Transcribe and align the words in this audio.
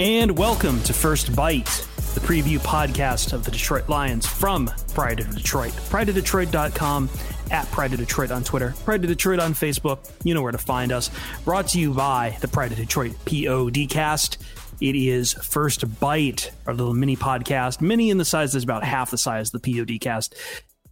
And 0.00 0.38
welcome 0.38 0.82
to 0.84 0.94
First 0.94 1.30
Byte, 1.32 2.14
the 2.14 2.20
preview 2.20 2.56
podcast 2.56 3.34
of 3.34 3.44
the 3.44 3.50
Detroit 3.50 3.90
Lions 3.90 4.24
from 4.24 4.70
Pride 4.94 5.20
of 5.20 5.36
Detroit. 5.36 5.72
PrideofDetroit.com, 5.72 7.10
at 7.50 7.70
Pride 7.70 7.92
of 7.92 7.98
Detroit 7.98 8.30
on 8.30 8.42
Twitter, 8.42 8.72
Pride 8.86 9.04
of 9.04 9.08
Detroit 9.08 9.40
on 9.40 9.52
Facebook. 9.52 10.10
You 10.24 10.32
know 10.32 10.40
where 10.40 10.52
to 10.52 10.58
find 10.58 10.90
us. 10.90 11.10
Brought 11.44 11.68
to 11.68 11.78
you 11.78 11.92
by 11.92 12.34
the 12.40 12.48
Pride 12.48 12.72
of 12.72 12.78
Detroit 12.78 13.12
PODcast. 13.26 14.38
It 14.80 14.96
is 14.96 15.34
First 15.34 15.86
Byte, 16.00 16.48
our 16.66 16.72
little 16.72 16.94
mini 16.94 17.16
podcast, 17.18 17.82
mini 17.82 18.08
in 18.08 18.16
the 18.16 18.24
size 18.24 18.54
that's 18.54 18.64
about 18.64 18.82
half 18.82 19.10
the 19.10 19.18
size 19.18 19.52
of 19.52 19.60
the 19.60 19.70
PODcast. 19.70 20.32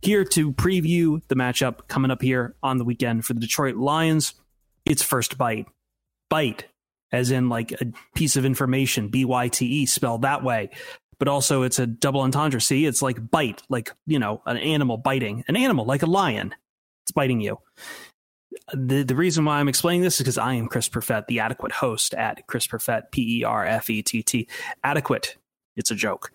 Here 0.03 0.27
to 0.27 0.53
preview 0.53 1.23
the 1.29 1.35
matchup 1.35 1.89
coming 1.89 2.11
up 2.11 2.21
here 2.21 2.57
on 2.63 2.77
the 2.77 2.85
weekend 2.85 3.25
for 3.25 3.33
the 3.33 3.41
Detroit 3.41 3.77
Lions. 3.77 4.35
It's 4.85 5.03
First 5.03 5.39
Byte. 5.39 5.65
Byte 6.31 6.65
as 7.13 7.31
in 7.31 7.49
like 7.49 7.73
a 7.73 7.93
piece 8.15 8.37
of 8.37 8.45
information, 8.45 9.09
B 9.09 9.25
Y 9.25 9.49
T 9.49 9.67
E, 9.67 9.87
spelled 9.87 10.23
that 10.23 10.43
way. 10.43 10.71
But 11.19 11.29
also, 11.29 11.63
it's 11.63 11.79
a 11.79 11.87
double 11.87 12.21
entendre. 12.21 12.61
See, 12.61 12.87
it's 12.87 13.03
like 13.03 13.31
bite, 13.31 13.63
like, 13.69 13.93
you 14.07 14.19
know, 14.19 14.41
an 14.47 14.57
animal 14.57 14.97
biting, 14.97 15.45
an 15.49 15.57
animal 15.57 15.85
like 15.85 16.03
a 16.03 16.07
lion. 16.07 16.55
It's 17.05 17.11
biting 17.13 17.41
you. 17.41 17.59
The, 18.73 19.03
the 19.03 19.17
reason 19.17 19.45
why 19.45 19.59
I'm 19.59 19.69
explaining 19.69 20.03
this 20.03 20.15
is 20.15 20.21
because 20.21 20.39
I 20.39 20.55
am 20.55 20.69
Chris 20.69 20.89
Perfett, 20.89 21.27
the 21.27 21.41
adequate 21.41 21.73
host 21.73 22.15
at 22.15 22.47
Chris 22.47 22.67
Perfett, 22.67 23.11
P 23.11 23.41
E 23.41 23.45
R 23.45 23.65
F 23.65 23.91
E 23.91 24.03
T 24.03 24.23
T. 24.23 24.49
Adequate. 24.85 25.37
It's 25.77 25.91
a 25.91 25.97
joke. 25.97 26.31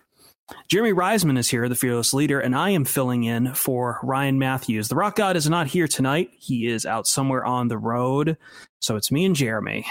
Jeremy 0.68 0.92
Reisman 0.92 1.38
is 1.38 1.48
here, 1.48 1.66
the 1.70 1.74
fearless 1.74 2.12
leader, 2.12 2.38
and 2.38 2.54
I 2.54 2.70
am 2.70 2.84
filling 2.84 3.24
in 3.24 3.54
for 3.54 3.98
Ryan 4.02 4.38
Matthews. 4.38 4.88
The 4.88 4.94
Rock 4.94 5.16
God 5.16 5.36
is 5.36 5.48
not 5.48 5.68
here 5.68 5.88
tonight. 5.88 6.30
He 6.38 6.66
is 6.66 6.84
out 6.84 7.06
somewhere 7.06 7.44
on 7.44 7.68
the 7.68 7.78
road. 7.78 8.36
So 8.82 8.96
it's 8.96 9.10
me 9.10 9.24
and 9.24 9.34
Jeremy. 9.34 9.86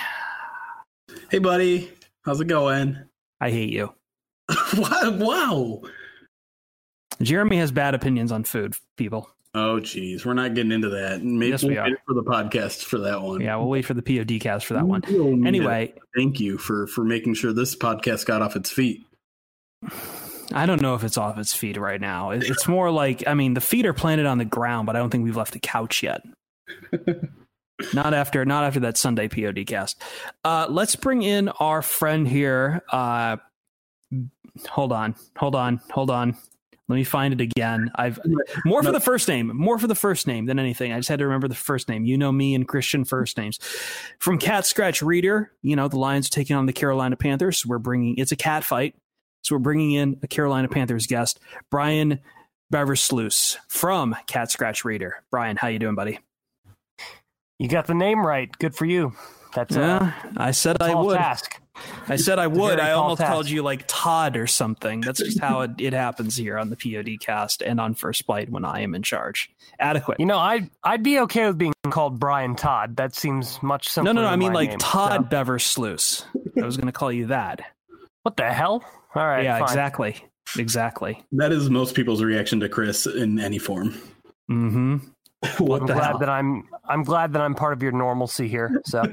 Hey, 1.30 1.39
buddy. 1.39 1.92
How's 2.23 2.39
it 2.42 2.47
going? 2.47 2.97
I 3.42 3.50
hate 3.50 3.72
you. 3.72 3.94
wow. 4.78 5.81
Jeremy 7.22 7.58
has 7.58 7.72
bad 7.72 7.95
opinions 7.95 8.31
on 8.31 8.44
food, 8.44 8.75
people. 8.97 9.30
Oh, 9.56 9.80
geez. 9.80 10.25
We're 10.25 10.34
not 10.34 10.56
getting 10.56 10.72
into 10.72 10.89
that. 10.89 11.22
Maybe 11.22 11.52
yes, 11.52 11.64
we 11.64 11.75
we'll 11.75 11.80
are. 11.84 11.97
for 12.08 12.14
the 12.14 12.23
podcast 12.23 12.84
for 12.84 12.97
that 13.00 13.22
one. 13.22 13.41
Yeah, 13.41 13.56
we'll 13.58 13.69
wait 13.69 13.85
for 13.85 13.94
the 13.94 14.01
POD 14.01 14.40
cast 14.41 14.66
for 14.66 14.74
that 14.74 14.85
one. 14.85 15.03
Anyway, 15.46 15.94
thank 16.16 16.40
you 16.40 16.57
for 16.57 16.88
for 16.88 17.03
making 17.03 17.35
sure 17.35 17.53
this 17.53 17.75
podcast 17.75 18.25
got 18.25 18.41
off 18.41 18.56
its 18.56 18.72
feet. 18.72 19.06
I 20.51 20.66
don't 20.66 20.81
know 20.81 20.95
if 20.95 21.03
it's 21.03 21.18
off 21.18 21.38
its 21.38 21.53
feet 21.53 21.78
right 21.78 22.01
now. 22.01 22.31
It's 22.31 22.68
more 22.68 22.91
like, 22.91 23.24
I 23.28 23.34
mean, 23.34 23.53
the 23.53 23.62
feet 23.62 23.85
are 23.85 23.94
planted 23.94 24.25
on 24.25 24.38
the 24.38 24.45
ground, 24.45 24.85
but 24.85 24.95
I 24.95 25.00
don't 25.00 25.09
think 25.09 25.24
we've 25.24 25.38
left 25.38 25.53
the 25.53 25.59
couch 25.59 26.03
yet. 26.03 26.22
not 27.94 28.13
after 28.13 28.45
not 28.45 28.63
after 28.63 28.81
that 28.81 28.97
Sunday 28.97 29.28
POD 29.28 29.66
cast. 29.66 30.01
Uh, 30.44 30.67
let's 30.69 30.95
bring 30.95 31.23
in 31.23 31.50
our 31.50 31.81
friend 31.81 32.28
here. 32.28 32.84
Uh, 32.91 33.38
hold 34.69 34.91
on, 34.91 35.16
hold 35.38 35.56
on, 35.56 35.81
hold 35.91 36.09
on. 36.09 36.38
Let 36.89 36.95
me 36.97 37.06
find 37.06 37.33
it 37.33 37.41
again. 37.41 37.91
I've 37.95 38.19
more 38.66 38.83
for 38.83 38.91
the 38.91 39.00
first 39.00 39.29
name, 39.29 39.56
more 39.56 39.79
for 39.79 39.88
the 39.88 39.95
first 39.95 40.28
name 40.28 40.45
than 40.45 40.59
anything. 40.59 40.91
I 40.91 40.97
just 40.97 41.07
had 41.07 41.19
to 41.19 41.25
remember 41.25 41.47
the 41.47 41.56
first 41.56 41.88
name. 41.88 42.03
You 42.03 42.17
know 42.17 42.31
me 42.31 42.53
and 42.53 42.67
Christian 42.67 43.06
first 43.06 43.38
names. 43.38 43.57
From 44.19 44.38
Cat 44.38 44.66
Scratch 44.66 45.01
Reader, 45.01 45.51
you 45.62 45.75
know 45.75 45.88
the 45.88 45.97
Lions 45.97 46.28
are 46.28 46.31
taking 46.31 46.56
on 46.56 46.66
the 46.66 46.73
Carolina 46.73 47.16
Panthers. 47.16 47.66
we're 47.66 47.79
bringing 47.79 48.17
it's 48.17 48.33
a 48.33 48.35
cat 48.35 48.66
fight, 48.66 48.95
so 49.44 49.56
we're 49.56 49.59
bringing 49.59 49.94
in 49.94 50.19
a 50.23 50.28
Carolina 50.28 50.67
Panthers 50.67 51.07
guest, 51.07 51.39
Brian 51.72 52.19
Beversluis 52.72 53.57
from 53.69 54.16
Cat 54.28 54.51
Scratch 54.51 54.83
Reader. 54.83 55.23
Brian, 55.31 55.56
how 55.56 55.69
you 55.69 55.79
doing, 55.79 55.95
buddy? 55.95 56.19
You 57.59 57.68
got 57.68 57.88
the 57.88 57.94
name 57.94 58.25
right. 58.25 58.50
Good 58.59 58.75
for 58.75 58.86
you. 58.86 59.14
That's 59.53 59.75
yeah. 59.75 60.14
I 60.36 60.52
said 60.52 60.81
I 60.81 60.96
would. 60.96 61.18
Task. 61.18 61.59
I 62.08 62.16
said 62.16 62.40
I 62.40 62.47
would. 62.47 62.80
I 62.80 62.91
almost 62.91 63.19
task. 63.19 63.31
called 63.31 63.50
you 63.50 63.62
like 63.62 63.86
Todd 63.88 64.38
or 64.38 64.47
something. 64.47 65.02
That's 65.02 65.19
just 65.19 65.40
how 65.40 65.62
it, 65.62 65.72
it 65.80 65.94
happens 65.94 66.36
here 66.36 66.58
on 66.58 66.69
the 66.69 66.75
POD 66.75 67.19
cast 67.19 67.62
and 67.62 67.80
on 67.80 67.94
First 67.96 68.28
Byte 68.28 68.50
when 68.50 68.66
I 68.66 68.81
am 68.81 68.96
in 68.96 69.03
charge. 69.03 69.52
Adequate. 69.80 70.19
You 70.19 70.25
know, 70.25 70.38
I'd 70.38 70.69
I'd 70.84 71.03
be 71.03 71.19
okay 71.22 71.47
with 71.47 71.58
being 71.58 71.74
called 71.90 72.19
Brian 72.19 72.56
Todd. 72.56 72.96
That 72.97 73.16
seems 73.16 73.62
much 73.62 73.90
simpler. 73.90 74.13
No, 74.13 74.22
no, 74.22 74.28
no. 74.28 74.34
I 74.34 74.36
mean 74.36 74.53
like 74.53 74.69
name, 74.69 74.80
Todd 74.80 75.28
so. 75.31 75.38
Beversluis. 75.38 76.25
I 76.62 76.66
was 76.66 76.78
going 76.78 76.88
to 76.88 76.94
call 76.94 77.12
you 77.12 77.28
that. 77.28 77.62
What 78.24 78.38
the 78.38 78.52
hell? 78.52 78.84
All 79.16 79.28
right. 79.28 79.44
Yeah, 79.44 79.59
fine. 79.59 79.68
exactly. 79.68 80.16
Exactly. 80.58 81.24
That 81.31 81.52
is 81.52 81.69
most 81.69 81.96
people's 81.96 82.22
reaction 82.24 82.59
to 82.62 82.69
Chris 82.69 83.06
in 83.06 83.40
any 83.40 83.58
form. 83.58 83.90
Mm-hmm. 84.50 84.97
what 85.58 85.81
I'm 85.81 85.88
glad 85.88 86.04
hell? 86.04 86.20
that 86.20 86.30
I'm 86.30 86.68
I'm 86.88 87.04
glad 87.04 87.34
that 87.34 87.42
I'm 87.42 87.56
part 87.56 87.74
of 87.74 87.84
your 87.84 87.92
normalcy 87.92 88.48
here. 88.48 88.81
So 88.86 89.04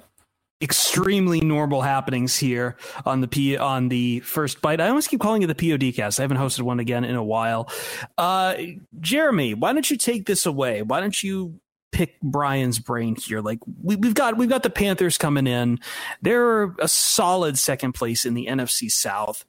extremely 0.62 1.40
normal 1.40 1.80
happenings 1.80 2.36
here 2.36 2.76
on 3.06 3.20
the 3.20 3.28
P 3.28 3.56
on 3.56 3.88
the 3.88 4.20
first 4.20 4.60
bite. 4.60 4.80
I 4.80 4.88
almost 4.88 5.08
keep 5.08 5.20
calling 5.20 5.42
it 5.42 5.46
the 5.46 5.54
POD 5.54 5.94
cast. 5.94 6.20
I 6.20 6.22
haven't 6.22 6.36
hosted 6.36 6.62
one 6.62 6.80
again 6.80 7.04
in 7.04 7.14
a 7.14 7.24
while. 7.24 7.70
Uh, 8.18 8.56
Jeremy, 9.00 9.54
why 9.54 9.72
don't 9.72 9.90
you 9.90 9.96
take 9.96 10.26
this 10.26 10.46
away? 10.46 10.82
Why 10.82 11.00
don't 11.00 11.22
you 11.22 11.60
pick 11.92 12.20
Brian's 12.20 12.78
brain 12.78 13.16
here? 13.16 13.40
Like 13.40 13.60
we, 13.82 13.96
we've 13.96 14.14
got 14.14 14.36
we've 14.36 14.48
got 14.48 14.62
the 14.62 14.70
Panthers 14.70 15.16
coming 15.16 15.46
in. 15.46 15.78
They're 16.20 16.64
a 16.78 16.88
solid 16.88 17.58
second 17.58 17.92
place 17.92 18.26
in 18.26 18.34
the 18.34 18.46
NFC 18.46 18.90
South. 18.90 19.44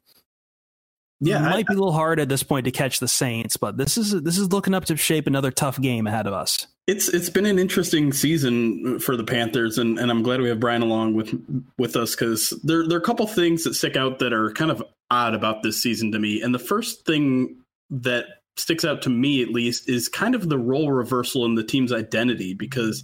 Yeah, 1.23 1.37
it 1.37 1.41
might 1.43 1.53
I, 1.53 1.63
be 1.63 1.73
a 1.73 1.77
little 1.77 1.91
hard 1.91 2.19
at 2.19 2.29
this 2.29 2.41
point 2.41 2.65
to 2.65 2.71
catch 2.71 2.99
the 2.99 3.07
Saints, 3.07 3.55
but 3.55 3.77
this 3.77 3.95
is 3.95 4.11
this 4.23 4.39
is 4.39 4.51
looking 4.51 4.73
up 4.73 4.85
to 4.85 4.97
shape 4.97 5.27
another 5.27 5.51
tough 5.51 5.79
game 5.79 6.07
ahead 6.07 6.25
of 6.25 6.33
us. 6.33 6.65
It's 6.87 7.09
it's 7.09 7.29
been 7.29 7.45
an 7.45 7.59
interesting 7.59 8.11
season 8.11 8.97
for 8.99 9.15
the 9.15 9.23
Panthers, 9.23 9.77
and, 9.77 9.99
and 9.99 10.09
I'm 10.09 10.23
glad 10.23 10.41
we 10.41 10.49
have 10.49 10.59
Brian 10.59 10.81
along 10.81 11.13
with 11.13 11.31
with 11.77 11.95
us 11.95 12.15
because 12.15 12.49
there 12.63 12.87
there 12.87 12.97
are 12.97 13.01
a 13.01 13.05
couple 13.05 13.27
things 13.27 13.63
that 13.65 13.75
stick 13.75 13.95
out 13.95 14.17
that 14.19 14.33
are 14.33 14.51
kind 14.53 14.71
of 14.71 14.83
odd 15.11 15.35
about 15.35 15.61
this 15.61 15.81
season 15.81 16.11
to 16.13 16.19
me. 16.19 16.41
And 16.41 16.55
the 16.55 16.59
first 16.59 17.05
thing 17.05 17.57
that 17.91 18.25
sticks 18.57 18.83
out 18.83 19.03
to 19.03 19.09
me, 19.11 19.43
at 19.43 19.49
least, 19.49 19.87
is 19.87 20.09
kind 20.09 20.33
of 20.33 20.49
the 20.49 20.57
role 20.57 20.91
reversal 20.91 21.45
in 21.45 21.53
the 21.53 21.63
team's 21.63 21.93
identity 21.93 22.55
because 22.55 23.03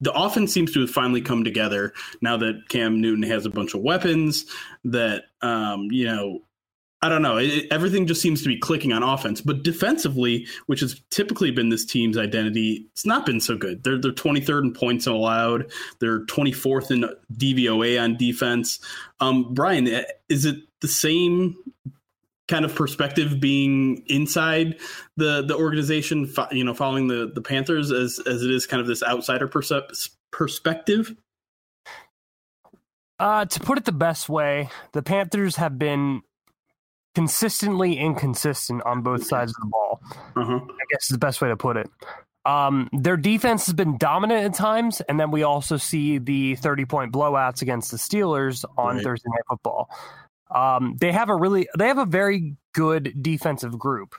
the 0.00 0.12
offense 0.12 0.52
seems 0.52 0.72
to 0.72 0.80
have 0.80 0.90
finally 0.90 1.20
come 1.20 1.42
together 1.42 1.92
now 2.22 2.36
that 2.36 2.68
Cam 2.68 3.00
Newton 3.00 3.24
has 3.24 3.46
a 3.46 3.50
bunch 3.50 3.74
of 3.74 3.80
weapons. 3.80 4.46
That 4.84 5.24
um, 5.42 5.88
you 5.90 6.06
know 6.06 6.42
I 7.02 7.08
don't 7.08 7.22
know. 7.22 7.38
It, 7.38 7.66
everything 7.70 8.06
just 8.06 8.20
seems 8.20 8.42
to 8.42 8.48
be 8.48 8.58
clicking 8.58 8.92
on 8.92 9.02
offense, 9.02 9.40
but 9.40 9.62
defensively, 9.62 10.46
which 10.66 10.80
has 10.80 11.00
typically 11.10 11.50
been 11.50 11.70
this 11.70 11.84
team's 11.84 12.18
identity, 12.18 12.86
it's 12.92 13.06
not 13.06 13.24
been 13.24 13.40
so 13.40 13.56
good. 13.56 13.82
They're 13.82 13.98
they're 13.98 14.12
23rd 14.12 14.62
in 14.62 14.72
points 14.74 15.06
allowed. 15.06 15.72
They're 15.98 16.26
24th 16.26 16.90
in 16.90 17.06
DVOA 17.34 18.02
on 18.02 18.16
defense. 18.16 18.80
Um, 19.18 19.54
Brian, 19.54 19.88
eh, 19.88 20.04
is 20.28 20.44
it 20.44 20.56
the 20.80 20.88
same 20.88 21.56
kind 22.48 22.66
of 22.66 22.74
perspective 22.74 23.40
being 23.40 24.02
inside 24.06 24.78
the 25.16 25.42
the 25.42 25.56
organization? 25.56 26.30
You 26.52 26.64
know, 26.64 26.74
following 26.74 27.08
the 27.08 27.32
the 27.34 27.40
Panthers 27.40 27.90
as 27.92 28.20
as 28.26 28.42
it 28.42 28.50
is 28.50 28.66
kind 28.66 28.80
of 28.80 28.86
this 28.86 29.02
outsider 29.02 29.48
perspective. 30.30 31.16
Uh, 33.18 33.44
to 33.44 33.60
put 33.60 33.76
it 33.76 33.84
the 33.84 33.92
best 33.92 34.28
way, 34.30 34.70
the 34.92 35.02
Panthers 35.02 35.56
have 35.56 35.78
been 35.78 36.22
consistently 37.14 37.98
inconsistent 37.98 38.82
on 38.84 39.02
both 39.02 39.24
sides 39.24 39.52
of 39.52 39.56
the 39.62 39.68
ball. 39.68 40.00
Uh-huh. 40.36 40.60
I 40.64 40.84
guess 40.90 41.04
is 41.04 41.08
the 41.08 41.18
best 41.18 41.40
way 41.40 41.48
to 41.48 41.56
put 41.56 41.76
it. 41.76 41.90
Um, 42.46 42.88
their 42.92 43.16
defense 43.16 43.66
has 43.66 43.74
been 43.74 43.98
dominant 43.98 44.44
at 44.44 44.54
times, 44.54 45.00
and 45.02 45.20
then 45.20 45.30
we 45.30 45.42
also 45.42 45.76
see 45.76 46.18
the 46.18 46.54
30 46.56 46.84
point 46.86 47.12
blowouts 47.12 47.62
against 47.62 47.90
the 47.90 47.96
Steelers 47.96 48.64
on 48.78 48.96
right. 48.96 49.04
Thursday 49.04 49.28
Night 49.28 49.42
Football. 49.48 49.90
Um, 50.54 50.96
they 51.00 51.12
have 51.12 51.28
a 51.28 51.36
really 51.36 51.68
they 51.78 51.86
have 51.86 51.98
a 51.98 52.06
very 52.06 52.56
good 52.74 53.14
defensive 53.20 53.78
group. 53.78 54.14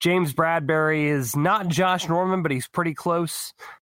James 0.00 0.34
Bradberry 0.34 1.06
is 1.06 1.34
not 1.34 1.68
Josh 1.68 2.08
Norman, 2.08 2.42
but 2.42 2.50
he's 2.50 2.68
pretty 2.68 2.94
close. 2.94 3.54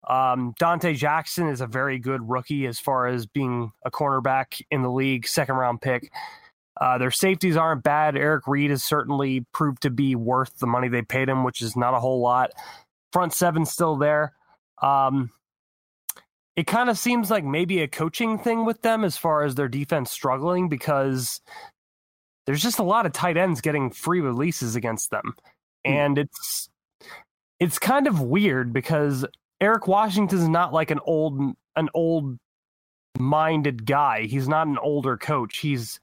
Um, 0.07 0.55
Donte 0.61 0.95
Jackson 0.97 1.49
is 1.49 1.63
a 1.63 1.67
very 1.67 1.99
good 1.99 2.29
rookie 2.29 2.67
as 2.67 2.79
far 2.79 3.07
as 3.07 3.27
being 3.27 3.73
a 3.87 3.91
cornerback 3.91 4.61
in 4.71 4.83
the 4.83 4.91
league, 4.91 5.27
second 5.27 5.55
round 5.55 5.81
pick. 5.81 6.13
Uh, 6.81 6.99
their 6.99 7.11
safeties 7.11 7.57
aren't 7.57 7.83
bad. 7.83 8.17
Eric 8.17 8.47
Reid 8.47 8.71
has 8.71 8.83
certainly 8.83 9.47
proved 9.53 9.83
to 9.83 9.91
be 9.91 10.17
worth 10.17 10.59
the 10.59 10.67
money 10.67 10.89
they 10.89 11.03
paid 11.03 11.29
him, 11.29 11.45
which 11.45 11.63
is 11.63 11.77
not 11.77 11.95
a 11.95 12.01
whole 12.01 12.21
lot. 12.21 12.51
Front 13.13 13.33
seven 13.33 13.65
still 13.65 13.97
there. 13.97 14.33
Um, 14.83 15.31
it 16.57 16.67
kind 16.67 16.89
of 16.89 16.99
seems 16.99 17.31
like 17.31 17.45
maybe 17.45 17.81
a 17.81 17.89
coaching 17.89 18.39
thing 18.39 18.65
with 18.65 18.83
them 18.83 19.05
as 19.05 19.17
far 19.17 19.45
as 19.45 19.55
their 19.55 19.69
defense 19.69 20.11
struggling 20.11 20.69
because 20.69 21.41
there's 22.47 22.63
just 22.63 22.79
a 22.79 22.85
lot 22.85 23.07
of 23.07 23.13
tight 23.13 23.37
ends 23.37 23.61
getting 23.61 23.91
free 23.91 24.21
releases 24.21 24.77
against 24.77 25.11
them. 25.11 25.35
Hmm. 25.85 25.93
And 25.93 26.19
it's 26.19 26.69
it's 27.61 27.79
kind 27.79 28.07
of 28.07 28.21
weird 28.21 28.73
because 28.73 29.25
Eric 29.61 29.87
Washington's 29.87 30.49
not 30.49 30.73
like 30.73 30.91
an 30.91 31.01
old 31.07 31.55
an 31.77 31.89
old 31.95 32.39
minded 33.19 33.87
guy. 33.87 34.23
He's 34.23 34.49
not 34.49 34.67
an 34.67 34.79
older 34.79 35.17
coach. 35.17 35.59
He's 35.59 36.01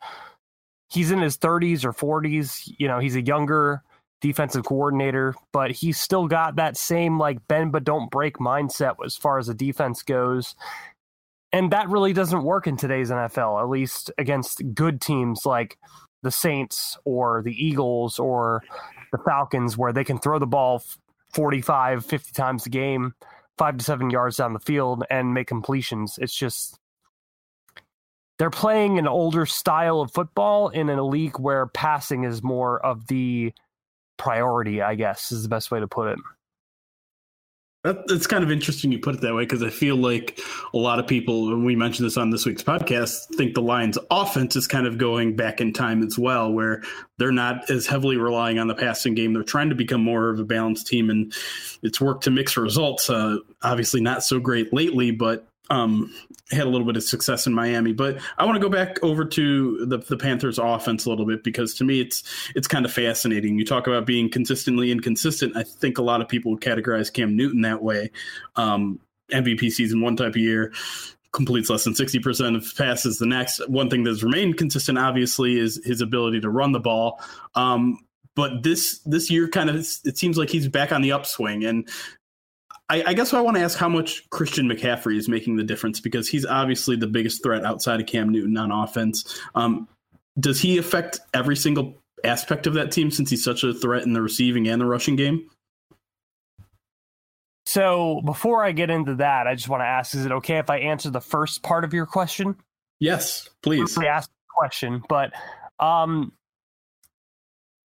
he's 0.91 1.11
in 1.11 1.19
his 1.19 1.37
30s 1.37 1.85
or 1.85 1.93
40s. 1.93 2.71
You 2.77 2.87
know, 2.87 2.99
he's 2.99 3.15
a 3.15 3.21
younger 3.21 3.81
defensive 4.19 4.65
coordinator, 4.65 5.33
but 5.51 5.71
he's 5.71 5.99
still 5.99 6.27
got 6.27 6.57
that 6.57 6.77
same 6.77 7.17
like 7.17 7.47
bend 7.47 7.71
but 7.71 7.83
don't 7.83 8.11
break 8.11 8.37
mindset 8.37 8.95
as 9.03 9.15
far 9.15 9.39
as 9.39 9.47
the 9.47 9.53
defense 9.53 10.03
goes. 10.03 10.55
And 11.51 11.71
that 11.71 11.89
really 11.89 12.13
doesn't 12.13 12.43
work 12.43 12.67
in 12.67 12.77
today's 12.77 13.09
NFL, 13.09 13.61
at 13.61 13.69
least 13.69 14.11
against 14.17 14.61
good 14.73 15.01
teams 15.01 15.45
like 15.45 15.77
the 16.23 16.31
Saints 16.31 16.97
or 17.03 17.41
the 17.43 17.53
Eagles 17.53 18.19
or 18.19 18.61
the 19.11 19.17
Falcons, 19.17 19.77
where 19.77 19.91
they 19.91 20.03
can 20.03 20.19
throw 20.19 20.39
the 20.39 20.47
ball 20.47 20.83
45, 21.33 22.05
50 22.05 22.31
times 22.33 22.65
a 22.65 22.69
game, 22.69 23.15
five 23.57 23.77
to 23.77 23.83
seven 23.83 24.09
yards 24.09 24.37
down 24.37 24.53
the 24.53 24.59
field 24.59 25.03
and 25.09 25.33
make 25.33 25.47
completions. 25.47 26.17
It's 26.21 26.35
just 26.35 26.79
they're 28.41 28.49
playing 28.49 28.97
an 28.97 29.07
older 29.07 29.45
style 29.45 30.01
of 30.01 30.11
football 30.11 30.69
in 30.69 30.89
a 30.89 31.05
league 31.05 31.37
where 31.37 31.67
passing 31.67 32.23
is 32.23 32.41
more 32.41 32.83
of 32.83 33.05
the 33.05 33.53
priority, 34.17 34.81
I 34.81 34.95
guess, 34.95 35.31
is 35.31 35.43
the 35.43 35.49
best 35.49 35.69
way 35.69 35.79
to 35.79 35.87
put 35.87 36.07
it. 36.07 36.19
That's 37.83 38.25
kind 38.25 38.43
of 38.43 38.49
interesting 38.49 38.91
you 38.91 38.97
put 38.97 39.13
it 39.13 39.21
that 39.21 39.35
way 39.35 39.43
because 39.43 39.61
I 39.61 39.69
feel 39.69 39.95
like 39.95 40.39
a 40.73 40.77
lot 40.79 40.97
of 40.97 41.05
people, 41.05 41.53
and 41.53 41.63
we 41.63 41.75
mentioned 41.75 42.07
this 42.07 42.17
on 42.17 42.31
this 42.31 42.43
week's 42.47 42.63
podcast, 42.63 43.27
think 43.35 43.53
the 43.53 43.61
Lions' 43.61 43.99
offense 44.09 44.55
is 44.55 44.65
kind 44.65 44.87
of 44.87 44.97
going 44.97 45.35
back 45.35 45.61
in 45.61 45.71
time 45.71 46.01
as 46.01 46.17
well, 46.17 46.51
where 46.51 46.81
they're 47.19 47.31
not 47.31 47.69
as 47.69 47.85
heavily 47.85 48.17
relying 48.17 48.57
on 48.57 48.67
the 48.67 48.73
passing 48.73 49.13
game. 49.13 49.33
They're 49.33 49.43
trying 49.43 49.69
to 49.69 49.75
become 49.75 50.03
more 50.03 50.31
of 50.31 50.39
a 50.39 50.45
balanced 50.45 50.87
team, 50.87 51.11
and 51.11 51.31
it's 51.83 52.01
worked 52.01 52.23
to 52.23 52.31
mix 52.31 52.57
results. 52.57 53.07
Uh, 53.07 53.37
obviously, 53.61 54.01
not 54.01 54.23
so 54.23 54.39
great 54.39 54.73
lately, 54.73 55.11
but 55.11 55.47
um, 55.71 56.13
had 56.51 56.67
a 56.67 56.69
little 56.69 56.85
bit 56.85 56.97
of 56.97 57.03
success 57.03 57.47
in 57.47 57.53
Miami. 57.53 57.93
But 57.93 58.17
I 58.37 58.45
want 58.45 58.57
to 58.57 58.61
go 58.61 58.69
back 58.69 59.01
over 59.01 59.23
to 59.23 59.85
the, 59.85 59.97
the 59.99 60.17
Panthers 60.17 60.59
offense 60.59 61.05
a 61.05 61.09
little 61.09 61.25
bit 61.25 61.43
because 61.43 61.73
to 61.75 61.85
me 61.85 62.01
it's 62.01 62.23
it's 62.55 62.67
kind 62.67 62.85
of 62.85 62.91
fascinating. 62.91 63.57
You 63.57 63.65
talk 63.65 63.87
about 63.87 64.05
being 64.05 64.29
consistently 64.29 64.91
inconsistent. 64.91 65.55
I 65.55 65.63
think 65.63 65.97
a 65.97 66.03
lot 66.03 66.21
of 66.21 66.27
people 66.27 66.51
would 66.51 66.61
categorize 66.61 67.11
Cam 67.11 67.35
Newton 67.37 67.61
that 67.61 67.81
way. 67.81 68.11
Um, 68.57 68.99
MVP 69.31 69.71
season 69.71 70.01
one 70.01 70.17
type 70.17 70.31
of 70.31 70.37
year 70.37 70.73
completes 71.31 71.69
less 71.69 71.85
than 71.85 71.93
60% 71.93 72.57
of 72.57 72.75
passes 72.75 73.17
the 73.17 73.25
next 73.25 73.65
one 73.69 73.89
thing 73.89 74.03
that's 74.03 74.21
remained 74.21 74.57
consistent 74.57 74.97
obviously 74.97 75.57
is 75.57 75.81
his 75.85 76.01
ability 76.01 76.41
to 76.41 76.49
run 76.49 76.73
the 76.73 76.79
ball 76.81 77.21
um, 77.55 77.97
but 78.35 78.63
this 78.63 78.99
this 79.05 79.31
year 79.31 79.47
kind 79.47 79.69
of 79.69 79.75
it 79.77 80.17
seems 80.17 80.37
like 80.37 80.49
he's 80.49 80.67
back 80.67 80.91
on 80.91 81.01
the 81.01 81.13
upswing 81.13 81.63
and 81.63 81.87
I, 82.91 83.03
I 83.07 83.13
guess 83.13 83.33
I 83.33 83.39
want 83.39 83.55
to 83.55 83.63
ask 83.63 83.77
how 83.77 83.87
much 83.87 84.29
Christian 84.31 84.67
McCaffrey 84.67 85.15
is 85.15 85.29
making 85.29 85.55
the 85.55 85.63
difference 85.63 86.01
because 86.01 86.27
he's 86.27 86.45
obviously 86.45 86.97
the 86.97 87.07
biggest 87.07 87.41
threat 87.41 87.63
outside 87.63 88.01
of 88.01 88.05
Cam 88.05 88.27
Newton 88.27 88.57
on 88.57 88.69
offense. 88.69 89.39
Um, 89.55 89.87
does 90.37 90.59
he 90.59 90.77
affect 90.77 91.21
every 91.33 91.55
single 91.55 91.95
aspect 92.25 92.67
of 92.67 92.73
that 92.73 92.91
team 92.91 93.09
since 93.09 93.29
he's 93.29 93.45
such 93.45 93.63
a 93.63 93.73
threat 93.73 94.03
in 94.03 94.11
the 94.11 94.21
receiving 94.21 94.67
and 94.67 94.81
the 94.81 94.85
rushing 94.85 95.15
game? 95.15 95.49
So 97.65 98.21
before 98.25 98.61
I 98.61 98.73
get 98.73 98.89
into 98.89 99.15
that, 99.15 99.47
I 99.47 99.55
just 99.55 99.69
want 99.69 99.79
to 99.81 99.85
ask: 99.85 100.13
Is 100.13 100.25
it 100.25 100.31
okay 100.33 100.57
if 100.57 100.69
I 100.69 100.79
answer 100.79 101.09
the 101.09 101.21
first 101.21 101.63
part 101.63 101.85
of 101.85 101.93
your 101.93 102.05
question? 102.05 102.57
Yes, 102.99 103.47
please. 103.63 103.97
I 103.97 104.07
asked 104.07 104.29
the 104.29 104.53
question, 104.57 105.01
but 105.07 105.31
um, 105.79 106.33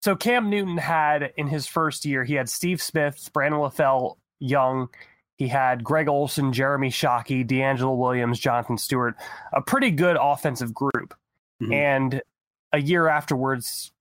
so 0.01 0.15
Cam 0.15 0.49
Newton 0.49 0.77
had 0.77 1.31
in 1.37 1.47
his 1.47 1.67
first 1.67 2.05
year, 2.05 2.23
he 2.23 2.33
had 2.33 2.49
Steve 2.49 2.81
Smith, 2.81 3.29
Brandon 3.31 3.59
LaFell, 3.59 4.15
Young. 4.39 4.89
He 5.37 5.47
had 5.47 5.83
Greg 5.83 6.07
Olsen, 6.07 6.53
Jeremy 6.53 6.89
Shockey, 6.89 7.45
DeAngelo 7.45 7.97
Williams, 7.97 8.39
Jonathan 8.39 8.77
Stewart, 8.77 9.15
a 9.51 9.61
pretty 9.61 9.91
good 9.91 10.17
offensive 10.19 10.73
group. 10.73 11.13
Mm-hmm. 11.61 11.73
And 11.73 12.21
a 12.71 12.79
year 12.79 13.07
afterwards, 13.07 13.91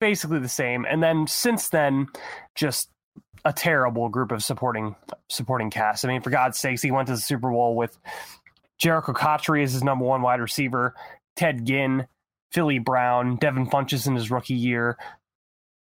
basically 0.00 0.38
the 0.38 0.48
same. 0.48 0.84
And 0.88 1.02
then 1.02 1.26
since 1.26 1.68
then, 1.68 2.08
just 2.54 2.90
a 3.44 3.52
terrible 3.52 4.08
group 4.08 4.32
of 4.32 4.42
supporting 4.42 4.94
supporting 5.28 5.70
cast. 5.70 6.04
I 6.04 6.08
mean, 6.08 6.22
for 6.22 6.30
God's 6.30 6.58
sakes, 6.58 6.82
he 6.82 6.90
went 6.90 7.08
to 7.08 7.14
the 7.14 7.20
Super 7.20 7.50
Bowl 7.50 7.76
with 7.76 7.98
Jerricho 8.82 9.14
Cotchery 9.14 9.62
as 9.62 9.72
his 9.72 9.84
number 9.84 10.04
one 10.04 10.22
wide 10.22 10.40
receiver, 10.40 10.94
Ted 11.36 11.64
Ginn, 11.64 12.06
Philly 12.52 12.78
Brown, 12.78 13.36
Devin 13.36 13.66
Funchess 13.66 14.06
in 14.06 14.14
his 14.14 14.30
rookie 14.30 14.54
year, 14.54 14.96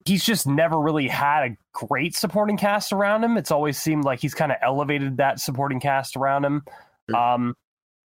he's 0.06 0.24
just 0.24 0.48
never 0.48 0.80
really 0.80 1.08
had 1.08 1.52
a 1.52 1.58
great 1.74 2.16
supporting 2.16 2.58
cast 2.58 2.94
around 2.94 3.24
him. 3.24 3.38
It's 3.38 3.52
always 3.52 3.78
seemed 3.78 4.04
like 4.04 4.20
he's 4.20 4.34
kind 4.34 4.52
of 4.52 4.58
elevated 4.62 5.18
that 5.18 5.40
supporting 5.40 5.80
cast 5.80 6.16
around 6.16 6.46
him. 6.46 6.64
Um, 7.14 7.56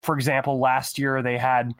for 0.03 0.15
example, 0.15 0.59
last 0.61 0.99
year 0.99 1.23
they 1.23 1.39
had 1.39 1.73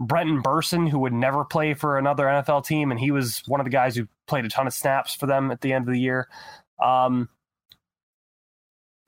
Brenton 0.00 0.42
Bersin, 0.42 0.88
who 0.88 1.00
would 1.00 1.12
never 1.12 1.44
play 1.44 1.74
for 1.74 1.98
another 1.98 2.24
NFL 2.24 2.64
team, 2.64 2.90
and 2.90 3.00
he 3.00 3.10
was 3.10 3.42
one 3.46 3.60
of 3.60 3.64
the 3.64 3.70
guys 3.70 3.96
who 3.96 4.06
played 4.26 4.44
a 4.44 4.48
ton 4.48 4.66
of 4.66 4.72
snaps 4.72 5.14
for 5.14 5.26
them 5.26 5.50
at 5.50 5.60
the 5.60 5.72
end 5.72 5.88
of 5.88 5.92
the 5.92 6.00
year. 6.00 6.28
Um, 6.82 7.28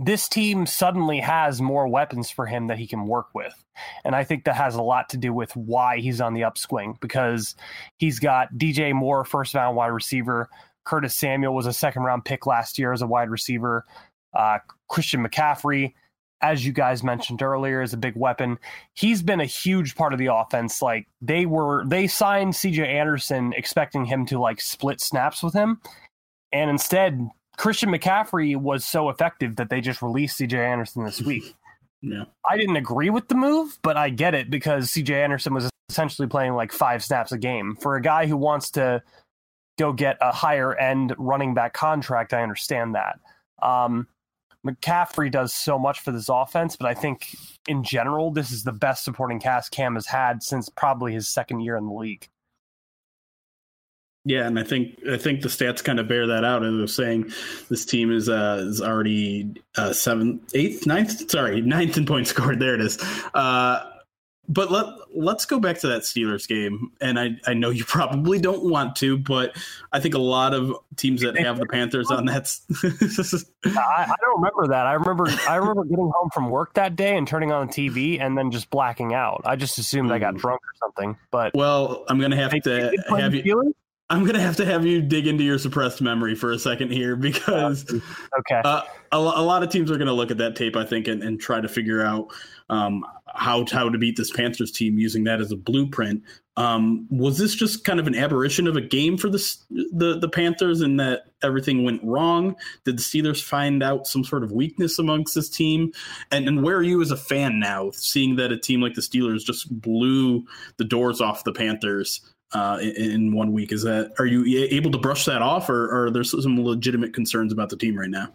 this 0.02 0.28
team 0.28 0.66
suddenly 0.66 1.20
has 1.20 1.60
more 1.60 1.86
weapons 1.86 2.30
for 2.30 2.46
him 2.46 2.68
that 2.68 2.78
he 2.78 2.86
can 2.86 3.06
work 3.06 3.28
with. 3.34 3.54
And 4.04 4.14
I 4.14 4.24
think 4.24 4.44
that 4.44 4.56
has 4.56 4.74
a 4.74 4.82
lot 4.82 5.08
to 5.10 5.16
do 5.16 5.32
with 5.32 5.54
why 5.56 5.98
he's 5.98 6.20
on 6.20 6.34
the 6.34 6.44
upswing 6.44 6.98
because 7.00 7.54
he's 7.98 8.18
got 8.18 8.54
DJ 8.54 8.94
Moore, 8.94 9.24
first 9.24 9.54
round 9.54 9.76
wide 9.76 9.88
receiver. 9.88 10.48
Curtis 10.84 11.16
Samuel 11.16 11.54
was 11.54 11.66
a 11.66 11.72
second 11.72 12.02
round 12.02 12.24
pick 12.24 12.46
last 12.46 12.78
year 12.78 12.92
as 12.92 13.02
a 13.02 13.06
wide 13.06 13.30
receiver. 13.30 13.84
Uh, 14.34 14.58
Christian 14.88 15.26
McCaffrey, 15.26 15.94
as 16.40 16.64
you 16.64 16.72
guys 16.72 17.02
mentioned 17.02 17.42
earlier, 17.42 17.82
is 17.82 17.92
a 17.92 17.98
big 17.98 18.16
weapon. 18.16 18.58
He's 18.94 19.22
been 19.22 19.40
a 19.40 19.46
huge 19.46 19.94
part 19.94 20.12
of 20.12 20.18
the 20.18 20.32
offense. 20.32 20.80
Like 20.80 21.06
they 21.20 21.46
were, 21.46 21.84
they 21.86 22.06
signed 22.06 22.54
CJ 22.54 22.86
Anderson 22.86 23.52
expecting 23.56 24.06
him 24.06 24.24
to 24.26 24.38
like 24.38 24.60
split 24.60 25.00
snaps 25.00 25.42
with 25.42 25.52
him. 25.52 25.80
And 26.52 26.70
instead, 26.70 27.28
Christian 27.56 27.90
McCaffrey 27.90 28.56
was 28.56 28.84
so 28.84 29.08
effective 29.08 29.56
that 29.56 29.68
they 29.68 29.80
just 29.80 30.02
released 30.02 30.38
CJ 30.38 30.54
Anderson 30.54 31.04
this 31.04 31.20
week. 31.20 31.54
Yeah. 32.02 32.24
I 32.48 32.56
didn't 32.56 32.76
agree 32.76 33.10
with 33.10 33.28
the 33.28 33.34
move, 33.34 33.78
but 33.82 33.96
I 33.96 34.08
get 34.08 34.34
it 34.34 34.50
because 34.50 34.88
CJ 34.88 35.10
Anderson 35.10 35.52
was 35.52 35.68
essentially 35.90 36.28
playing 36.28 36.54
like 36.54 36.72
five 36.72 37.04
snaps 37.04 37.32
a 37.32 37.38
game. 37.38 37.76
For 37.80 37.96
a 37.96 38.02
guy 38.02 38.26
who 38.26 38.36
wants 38.36 38.70
to 38.72 39.02
go 39.78 39.92
get 39.92 40.16
a 40.20 40.32
higher 40.32 40.74
end 40.74 41.14
running 41.18 41.52
back 41.54 41.74
contract, 41.74 42.32
I 42.32 42.42
understand 42.42 42.94
that. 42.94 43.18
Um, 43.62 44.06
McCaffrey 44.66 45.30
does 45.30 45.54
so 45.54 45.78
much 45.78 46.00
for 46.00 46.12
this 46.12 46.28
offense, 46.28 46.76
but 46.76 46.86
I 46.86 46.94
think 46.94 47.34
in 47.66 47.82
general, 47.82 48.30
this 48.30 48.50
is 48.50 48.62
the 48.62 48.72
best 48.72 49.04
supporting 49.04 49.40
cast 49.40 49.70
Cam 49.70 49.94
has 49.94 50.06
had 50.06 50.42
since 50.42 50.68
probably 50.68 51.12
his 51.12 51.28
second 51.28 51.60
year 51.60 51.76
in 51.76 51.86
the 51.86 51.92
league. 51.92 52.28
Yeah, 54.24 54.46
and 54.46 54.58
I 54.58 54.64
think 54.64 54.98
I 55.10 55.16
think 55.16 55.40
the 55.40 55.48
stats 55.48 55.82
kind 55.82 55.98
of 55.98 56.06
bear 56.06 56.26
that 56.26 56.44
out. 56.44 56.62
As 56.62 56.74
I 56.74 56.76
was 56.76 56.94
saying, 56.94 57.32
this 57.70 57.86
team 57.86 58.12
is 58.12 58.28
uh, 58.28 58.64
is 58.66 58.82
already 58.82 59.54
uh, 59.76 59.94
seventh, 59.94 60.54
eighth, 60.54 60.86
ninth. 60.86 61.30
Sorry, 61.30 61.62
ninth 61.62 61.96
in 61.96 62.04
points 62.04 62.30
scored. 62.30 62.60
There 62.60 62.74
it 62.74 62.82
is. 62.82 62.98
Uh, 63.32 63.90
but 64.50 64.70
let 64.70 64.86
let's 65.14 65.46
go 65.46 65.60
back 65.60 65.78
to 65.78 65.88
that 65.88 66.02
Steelers 66.02 66.46
game. 66.46 66.90
And 67.00 67.18
I 67.18 67.30
I 67.46 67.54
know 67.54 67.70
you 67.70 67.84
probably 67.86 68.38
don't 68.38 68.68
want 68.68 68.96
to, 68.96 69.16
but 69.16 69.56
I 69.92 70.00
think 70.00 70.14
a 70.14 70.18
lot 70.18 70.52
of 70.52 70.76
teams 70.96 71.22
that 71.22 71.38
have 71.38 71.58
the 71.58 71.66
Panthers 71.66 72.10
on 72.10 72.26
that. 72.26 72.54
I, 73.64 74.04
I 74.04 74.14
don't 74.20 74.36
remember 74.36 74.66
that. 74.68 74.86
I 74.86 74.92
remember 74.94 75.28
I 75.48 75.56
remember 75.56 75.84
getting 75.84 76.10
home 76.14 76.28
from 76.34 76.50
work 76.50 76.74
that 76.74 76.94
day 76.94 77.16
and 77.16 77.26
turning 77.26 77.52
on 77.52 77.68
the 77.68 77.72
TV 77.72 78.20
and 78.20 78.36
then 78.36 78.50
just 78.50 78.68
blacking 78.68 79.14
out. 79.14 79.40
I 79.44 79.56
just 79.56 79.78
assumed. 79.78 80.12
I 80.12 80.18
got 80.18 80.34
hmm. 80.34 80.40
drunk 80.40 80.60
or 80.60 80.74
something. 80.78 81.16
But 81.30 81.54
well, 81.54 82.04
I'm 82.08 82.20
gonna 82.20 82.36
have 82.36 82.50
to 82.62 82.92
have 83.08 83.34
you. 83.34 83.74
I'm 84.10 84.24
gonna 84.24 84.40
have 84.40 84.56
to 84.56 84.64
have 84.66 84.84
you 84.84 85.00
dig 85.00 85.28
into 85.28 85.44
your 85.44 85.56
suppressed 85.56 86.02
memory 86.02 86.34
for 86.34 86.50
a 86.50 86.58
second 86.58 86.90
here 86.90 87.14
because 87.14 87.88
okay, 88.40 88.60
uh, 88.64 88.82
a, 89.12 89.16
a, 89.16 89.18
lot 89.18 89.62
of 89.62 89.70
teams 89.70 89.88
are 89.88 89.96
gonna 89.96 90.12
look 90.12 90.32
at 90.32 90.38
that 90.38 90.56
tape, 90.56 90.74
I 90.74 90.84
think, 90.84 91.06
and, 91.06 91.22
and 91.22 91.40
try 91.40 91.60
to 91.60 91.68
figure 91.68 92.02
out 92.02 92.26
um, 92.68 93.06
how 93.32 93.64
how 93.70 93.88
to 93.88 93.98
beat 93.98 94.16
this 94.16 94.32
Panthers 94.32 94.72
team 94.72 94.98
using 94.98 95.24
that 95.24 95.40
as 95.40 95.52
a 95.52 95.56
blueprint. 95.56 96.24
Um, 96.56 97.06
was 97.08 97.38
this 97.38 97.54
just 97.54 97.84
kind 97.84 98.00
of 98.00 98.08
an 98.08 98.16
aberration 98.16 98.66
of 98.66 98.76
a 98.76 98.80
game 98.80 99.16
for 99.16 99.30
the 99.30 99.56
the 99.92 100.18
the 100.18 100.28
Panthers, 100.28 100.80
and 100.80 100.98
that 100.98 101.26
everything 101.40 101.84
went 101.84 102.02
wrong? 102.02 102.56
Did 102.84 102.98
the 102.98 103.02
Steelers 103.02 103.40
find 103.40 103.80
out 103.80 104.08
some 104.08 104.24
sort 104.24 104.42
of 104.42 104.50
weakness 104.50 104.98
amongst 104.98 105.36
this 105.36 105.48
team? 105.48 105.92
And 106.32 106.48
and 106.48 106.64
where 106.64 106.76
are 106.76 106.82
you 106.82 107.00
as 107.00 107.12
a 107.12 107.16
fan 107.16 107.60
now, 107.60 107.92
seeing 107.92 108.34
that 108.36 108.50
a 108.50 108.58
team 108.58 108.80
like 108.80 108.94
the 108.94 109.02
Steelers 109.02 109.44
just 109.44 109.70
blew 109.80 110.44
the 110.78 110.84
doors 110.84 111.20
off 111.20 111.44
the 111.44 111.52
Panthers? 111.52 112.20
Uh, 112.52 112.78
in, 112.80 113.10
in, 113.10 113.32
one 113.32 113.52
week. 113.52 113.72
Is 113.72 113.82
that 113.82 114.12
are 114.18 114.26
you 114.26 114.66
able 114.70 114.90
to 114.90 114.98
brush 114.98 115.24
that 115.26 115.42
off, 115.42 115.68
or, 115.68 115.86
or 115.86 116.06
are 116.06 116.10
there 116.10 116.24
some 116.24 116.64
legitimate 116.64 117.14
concerns 117.14 117.52
about 117.52 117.70
the 117.70 117.76
team 117.76 117.96
right 117.96 118.10
now? 118.10 118.28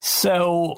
So, 0.00 0.76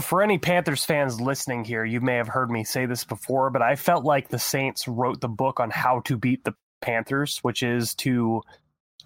for 0.00 0.22
any 0.22 0.38
Panthers 0.38 0.84
fans 0.84 1.20
listening 1.20 1.64
here, 1.64 1.84
you 1.84 2.00
may 2.00 2.16
have 2.16 2.28
heard 2.28 2.50
me 2.50 2.64
say 2.64 2.86
this 2.86 3.04
before, 3.04 3.50
but 3.50 3.62
I 3.62 3.76
felt 3.76 4.04
like 4.04 4.28
the 4.28 4.38
Saints 4.38 4.86
wrote 4.88 5.20
the 5.20 5.28
book 5.28 5.60
on 5.60 5.70
how 5.70 6.00
to 6.00 6.16
beat 6.16 6.44
the 6.44 6.54
Panthers, 6.80 7.38
which 7.38 7.62
is 7.62 7.94
to 7.96 8.42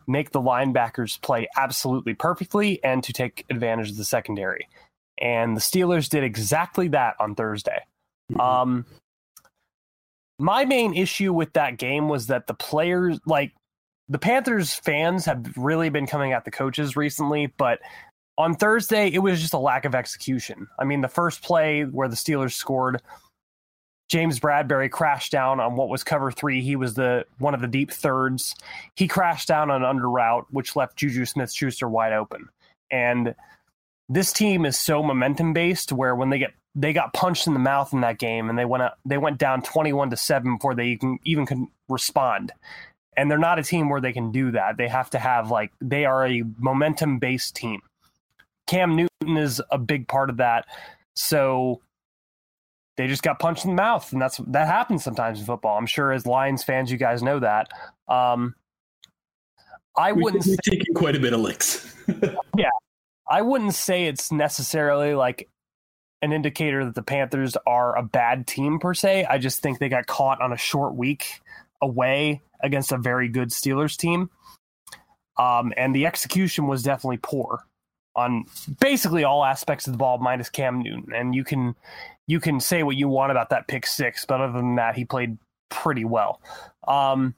make 0.06 0.30
the 0.30 0.40
linebackers 0.40 1.20
play 1.20 1.48
absolutely 1.56 2.14
perfectly 2.14 2.82
and 2.84 3.02
to 3.04 3.12
take 3.12 3.44
advantage 3.50 3.90
of 3.90 3.96
the 3.96 4.04
secondary. 4.04 4.68
And 5.18 5.56
the 5.56 5.60
Steelers 5.60 6.08
did 6.08 6.22
exactly 6.22 6.88
that 6.88 7.16
on 7.18 7.34
Thursday. 7.34 7.80
Mm-hmm. 8.32 8.40
Um, 8.40 8.86
my 10.38 10.64
main 10.64 10.94
issue 10.94 11.32
with 11.32 11.52
that 11.54 11.78
game 11.78 12.08
was 12.08 12.26
that 12.28 12.46
the 12.46 12.54
players, 12.54 13.18
like 13.26 13.52
the 14.08 14.18
Panthers 14.18 14.74
fans, 14.74 15.24
have 15.24 15.56
really 15.56 15.88
been 15.88 16.06
coming 16.06 16.32
at 16.32 16.44
the 16.44 16.50
coaches 16.50 16.96
recently, 16.96 17.46
but 17.46 17.80
on 18.38 18.54
Thursday, 18.54 19.08
it 19.08 19.20
was 19.20 19.40
just 19.40 19.54
a 19.54 19.58
lack 19.58 19.84
of 19.84 19.94
execution. 19.94 20.68
I 20.78 20.84
mean, 20.84 21.00
the 21.00 21.08
first 21.08 21.42
play 21.42 21.82
where 21.84 22.08
the 22.08 22.16
Steelers 22.16 22.52
scored, 22.52 23.00
James 24.08 24.38
Bradberry 24.38 24.90
crashed 24.90 25.32
down 25.32 25.58
on 25.58 25.74
what 25.74 25.88
was 25.88 26.04
cover 26.04 26.30
three. 26.30 26.60
He 26.60 26.76
was 26.76 26.94
the 26.94 27.24
one 27.38 27.54
of 27.54 27.60
the 27.60 27.66
deep 27.66 27.90
thirds. 27.90 28.54
He 28.94 29.08
crashed 29.08 29.48
down 29.48 29.70
on 29.70 29.82
an 29.82 29.88
under 29.88 30.08
route, 30.08 30.46
which 30.50 30.76
left 30.76 30.96
Juju 30.96 31.24
Smith 31.24 31.52
Schuster 31.52 31.88
wide 31.88 32.12
open. 32.12 32.48
And 32.90 33.34
this 34.08 34.32
team 34.32 34.64
is 34.64 34.78
so 34.78 35.02
momentum 35.02 35.52
based 35.52 35.90
where 35.90 36.14
when 36.14 36.30
they 36.30 36.38
get 36.38 36.52
they 36.76 36.92
got 36.92 37.14
punched 37.14 37.46
in 37.46 37.54
the 37.54 37.58
mouth 37.58 37.92
in 37.94 38.02
that 38.02 38.18
game 38.18 38.50
and 38.50 38.58
they 38.58 38.66
went 38.66 38.82
up, 38.82 38.98
they 39.06 39.16
went 39.16 39.38
down 39.38 39.62
21 39.62 40.10
to 40.10 40.16
7 40.16 40.56
before 40.56 40.74
they 40.74 40.88
even, 40.88 41.18
even 41.24 41.46
can 41.46 41.68
respond. 41.88 42.52
And 43.16 43.30
they're 43.30 43.38
not 43.38 43.58
a 43.58 43.62
team 43.62 43.88
where 43.88 44.00
they 44.00 44.12
can 44.12 44.30
do 44.30 44.50
that. 44.50 44.76
They 44.76 44.88
have 44.88 45.08
to 45.10 45.18
have 45.18 45.50
like 45.50 45.72
they 45.80 46.04
are 46.04 46.26
a 46.26 46.42
momentum 46.58 47.18
based 47.18 47.56
team. 47.56 47.80
Cam 48.66 48.94
newton 48.94 49.38
is 49.38 49.62
a 49.70 49.78
big 49.78 50.06
part 50.06 50.28
of 50.28 50.36
that. 50.36 50.66
So 51.14 51.80
they 52.98 53.06
just 53.06 53.22
got 53.22 53.38
punched 53.38 53.64
in 53.64 53.70
the 53.70 53.82
mouth 53.82 54.12
and 54.12 54.20
that's 54.20 54.36
that 54.48 54.66
happens 54.66 55.02
sometimes 55.02 55.40
in 55.40 55.46
football. 55.46 55.78
I'm 55.78 55.86
sure 55.86 56.12
as 56.12 56.26
lions 56.26 56.62
fans 56.62 56.92
you 56.92 56.98
guys 56.98 57.22
know 57.22 57.38
that. 57.38 57.68
Um 58.06 58.54
i 59.96 60.12
we, 60.12 60.24
wouldn't 60.24 60.44
we're 60.44 60.52
say, 60.52 60.76
taking 60.76 60.94
quite 60.94 61.16
a 61.16 61.20
bit 61.20 61.32
of 61.32 61.40
licks. 61.40 61.94
Yeah. 62.56 62.70
I 63.28 63.42
wouldn't 63.42 63.74
say 63.74 64.06
it's 64.06 64.30
necessarily 64.30 65.14
like 65.14 65.48
an 66.22 66.32
indicator 66.32 66.84
that 66.84 66.94
the 66.94 67.02
Panthers 67.02 67.56
are 67.66 67.96
a 67.96 68.02
bad 68.02 68.46
team 68.46 68.78
per 68.78 68.94
se. 68.94 69.26
I 69.26 69.38
just 69.38 69.60
think 69.60 69.78
they 69.78 69.88
got 69.88 70.06
caught 70.06 70.40
on 70.40 70.52
a 70.52 70.56
short 70.56 70.94
week 70.94 71.40
away 71.80 72.40
against 72.62 72.92
a 72.92 72.98
very 72.98 73.28
good 73.28 73.50
Steelers 73.50 73.96
team. 73.96 74.30
Um, 75.38 75.72
and 75.76 75.94
the 75.94 76.06
execution 76.06 76.66
was 76.66 76.82
definitely 76.82 77.18
poor 77.18 77.66
on 78.14 78.46
basically 78.80 79.24
all 79.24 79.44
aspects 79.44 79.86
of 79.86 79.92
the 79.92 79.98
ball 79.98 80.18
minus 80.18 80.48
Cam 80.48 80.82
Newton. 80.82 81.12
And 81.14 81.34
you 81.34 81.44
can 81.44 81.74
you 82.26 82.40
can 82.40 82.58
say 82.60 82.82
what 82.82 82.96
you 82.96 83.08
want 83.08 83.30
about 83.30 83.50
that 83.50 83.68
pick 83.68 83.86
six, 83.86 84.24
but 84.24 84.40
other 84.40 84.54
than 84.54 84.76
that, 84.76 84.96
he 84.96 85.04
played 85.04 85.36
pretty 85.68 86.04
well. 86.04 86.40
Um, 86.88 87.34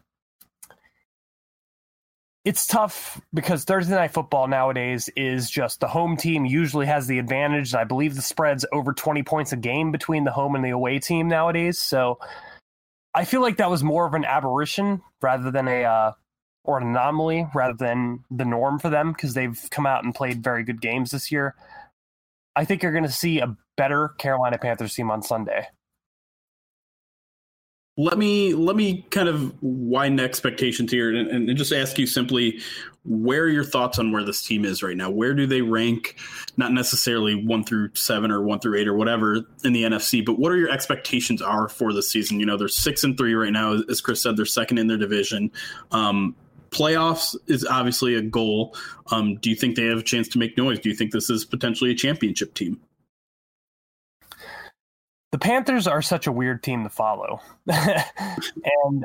it's 2.49 2.67
tough 2.67 3.21
because 3.35 3.65
Thursday 3.65 3.95
night 3.95 4.11
football 4.11 4.49
nowadays 4.49 5.11
is 5.15 5.51
just 5.51 5.81
the 5.81 5.87
home 5.87 6.17
team 6.17 6.47
usually 6.47 6.87
has 6.87 7.07
the 7.07 7.19
advantage. 7.19 7.75
I 7.75 7.85
believe 7.85 8.17
the 8.17 8.23
spread's 8.23 8.65
over 8.73 8.95
20 8.95 9.23
points 9.23 9.53
a 9.53 9.57
game 9.57 9.93
between 9.93 10.25
the 10.25 10.31
home 10.31 10.55
and 10.55 10.65
the 10.65 10.71
away 10.71 10.99
team 10.99 11.29
nowadays. 11.29 11.79
So 11.79 12.19
I 13.13 13.27
feel 13.27 13.43
like 13.43 13.59
that 13.59 13.69
was 13.69 13.85
more 13.85 14.07
of 14.07 14.15
an 14.15 14.25
aberration 14.25 15.03
rather 15.21 15.51
than 15.51 15.69
a 15.69 15.85
uh, 15.85 16.13
or 16.65 16.79
an 16.79 16.87
anomaly 16.87 17.47
rather 17.55 17.77
than 17.77 18.25
the 18.31 18.47
norm 18.47 18.79
for 18.79 18.89
them 18.89 19.13
because 19.13 19.35
they've 19.35 19.63
come 19.71 19.85
out 19.85 20.05
and 20.05 20.15
played 20.15 20.43
very 20.43 20.65
good 20.65 20.81
games 20.81 21.11
this 21.11 21.31
year. 21.31 21.55
I 22.57 22.65
think 22.65 22.83
you're 22.83 22.93
going 22.93 23.05
to 23.05 23.11
see 23.11 23.41
a 23.41 23.55
better 23.77 24.15
Carolina 24.17 24.57
Panthers 24.57 24.95
team 24.95 25.11
on 25.11 25.21
Sunday 25.21 25.67
let 27.99 28.17
me 28.17 28.55
let 28.55 28.77
me 28.77 29.05
kind 29.11 29.29
of 29.29 29.53
widen 29.61 30.21
expectations 30.21 30.93
here 30.93 31.13
and, 31.15 31.49
and, 31.49 31.59
just 31.59 31.73
ask 31.73 31.99
you 31.99 32.07
simply 32.07 32.61
where 33.05 33.43
are 33.43 33.49
your 33.49 33.65
thoughts 33.65 33.99
on 33.99 34.13
where 34.13 34.23
this 34.23 34.41
team 34.41 34.65
is 34.65 34.83
right 34.85 34.97
now? 34.97 35.11
Where 35.11 35.35
do 35.35 35.47
they 35.47 35.63
rank? 35.63 36.17
Not 36.57 36.73
necessarily 36.73 37.35
one 37.35 37.65
through 37.65 37.91
seven 37.95 38.31
or 38.31 38.43
one 38.43 38.61
through 38.61 38.79
eight 38.79 38.87
or 38.87 38.95
whatever 38.95 39.45
in 39.65 39.73
the 39.73 39.83
nfc 39.83 40.25
but 40.25 40.39
what 40.39 40.53
are 40.53 40.57
your 40.57 40.71
expectations 40.71 41.43
are 41.43 41.69
for 41.69 41.93
the 41.93 42.03
season? 42.03 42.39
You 42.39 42.47
know 42.47 42.57
they're 42.57 42.69
six 42.69 43.03
and 43.03 43.19
three 43.19 43.35
right 43.35 43.53
now 43.53 43.81
as 43.91 44.01
chris 44.01 44.23
said 44.23 44.37
they're 44.37 44.47
second 44.47 44.79
in 44.79 44.87
their 44.87 44.97
division. 44.97 45.51
Um, 45.91 46.37
playoffs 46.71 47.35
is 47.49 47.65
obviously 47.65 48.15
a 48.15 48.23
goal. 48.23 48.77
Um, 49.11 49.37
do 49.37 49.51
you 49.51 49.57
think 49.57 49.75
they 49.75 49.87
have 49.87 49.99
a 49.99 50.03
chance 50.03 50.29
to 50.29 50.39
make 50.39 50.57
noise? 50.57 50.79
Do 50.79 50.89
you 50.89 50.95
think 50.95 51.13
this 51.13 51.31
is 51.31 51.45
potentially 51.45 51.91
a 51.91 51.97
championship 51.97 52.55
team 52.55 52.79
the 55.33 55.39
Panthers 55.39 55.87
are 55.87 56.03
such 56.03 56.27
a 56.27 56.33
weird 56.33 56.63
team 56.63 56.85
to 56.85 56.91
follow. 56.91 57.41
and 57.67 59.05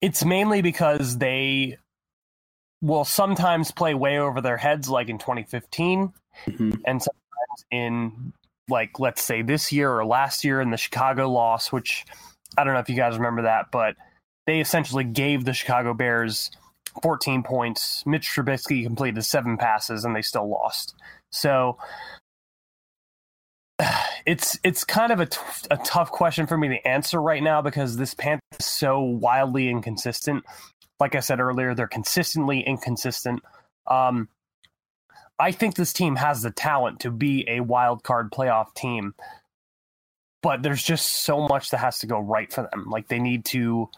it's 0.00 0.24
mainly 0.24 0.62
because 0.62 1.18
they 1.18 1.78
will 2.80 3.04
sometimes 3.04 3.70
play 3.70 3.94
way 3.94 4.18
over 4.18 4.40
their 4.40 4.56
heads, 4.56 4.88
like 4.88 5.08
in 5.08 5.18
2015, 5.18 6.12
mm-hmm. 6.46 6.70
and 6.84 7.02
sometimes 7.02 7.64
in, 7.70 8.32
like, 8.68 8.98
let's 8.98 9.22
say 9.22 9.42
this 9.42 9.72
year 9.72 9.90
or 9.90 10.04
last 10.04 10.44
year 10.44 10.60
in 10.60 10.70
the 10.70 10.76
Chicago 10.76 11.30
loss, 11.30 11.72
which 11.72 12.04
I 12.56 12.64
don't 12.64 12.74
know 12.74 12.80
if 12.80 12.88
you 12.88 12.96
guys 12.96 13.16
remember 13.16 13.42
that, 13.42 13.66
but 13.70 13.96
they 14.46 14.60
essentially 14.60 15.04
gave 15.04 15.44
the 15.44 15.52
Chicago 15.54 15.94
Bears 15.94 16.50
14 17.02 17.42
points. 17.42 18.04
Mitch 18.06 18.28
Trubisky 18.28 18.84
completed 18.84 19.24
seven 19.24 19.56
passes, 19.56 20.04
and 20.04 20.14
they 20.14 20.22
still 20.22 20.48
lost. 20.48 20.94
So 21.32 21.78
it's 24.26 24.58
it's 24.62 24.84
kind 24.84 25.12
of 25.12 25.20
a, 25.20 25.26
t- 25.26 25.40
a 25.70 25.76
tough 25.78 26.10
question 26.10 26.46
for 26.46 26.56
me 26.56 26.68
to 26.68 26.88
answer 26.88 27.20
right 27.20 27.42
now 27.42 27.62
because 27.62 27.96
this 27.96 28.14
Panther 28.14 28.42
is 28.58 28.66
so 28.66 29.00
wildly 29.00 29.68
inconsistent. 29.68 30.44
Like 31.00 31.14
I 31.14 31.20
said 31.20 31.40
earlier, 31.40 31.74
they're 31.74 31.88
consistently 31.88 32.60
inconsistent. 32.60 33.42
Um, 33.86 34.28
I 35.38 35.50
think 35.52 35.74
this 35.74 35.92
team 35.92 36.16
has 36.16 36.42
the 36.42 36.50
talent 36.50 37.00
to 37.00 37.10
be 37.10 37.44
a 37.48 37.60
wild 37.60 38.04
card 38.04 38.30
playoff 38.30 38.72
team, 38.74 39.14
but 40.42 40.62
there's 40.62 40.82
just 40.82 41.24
so 41.24 41.48
much 41.48 41.70
that 41.70 41.78
has 41.78 41.98
to 42.00 42.06
go 42.06 42.20
right 42.20 42.52
for 42.52 42.68
them. 42.70 42.86
Like 42.88 43.08
they 43.08 43.18
need 43.18 43.44
to, 43.46 43.90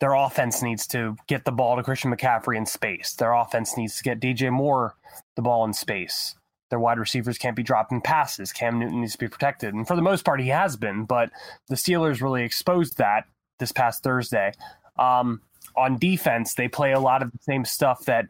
their 0.00 0.14
offense 0.14 0.62
needs 0.62 0.86
to 0.88 1.16
get 1.26 1.44
the 1.44 1.52
ball 1.52 1.76
to 1.76 1.82
Christian 1.82 2.14
McCaffrey 2.14 2.56
in 2.56 2.64
space. 2.64 3.12
Their 3.12 3.34
offense 3.34 3.76
needs 3.76 3.98
to 3.98 4.02
get 4.02 4.20
DJ 4.20 4.50
Moore 4.50 4.94
the 5.36 5.42
ball 5.42 5.64
in 5.66 5.74
space. 5.74 6.34
Their 6.74 6.80
wide 6.80 6.98
receivers 6.98 7.38
can't 7.38 7.54
be 7.54 7.62
dropping 7.62 8.00
passes. 8.00 8.52
Cam 8.52 8.80
Newton 8.80 9.00
needs 9.00 9.12
to 9.12 9.18
be 9.18 9.28
protected. 9.28 9.74
And 9.74 9.86
for 9.86 9.94
the 9.94 10.02
most 10.02 10.24
part, 10.24 10.40
he 10.40 10.48
has 10.48 10.76
been, 10.76 11.04
but 11.04 11.30
the 11.68 11.76
Steelers 11.76 12.20
really 12.20 12.42
exposed 12.42 12.98
that 12.98 13.28
this 13.60 13.70
past 13.70 14.02
Thursday. 14.02 14.50
Um, 14.98 15.40
on 15.76 15.98
defense, 15.98 16.54
they 16.54 16.66
play 16.66 16.90
a 16.90 16.98
lot 16.98 17.22
of 17.22 17.30
the 17.30 17.38
same 17.42 17.64
stuff 17.64 18.06
that 18.06 18.26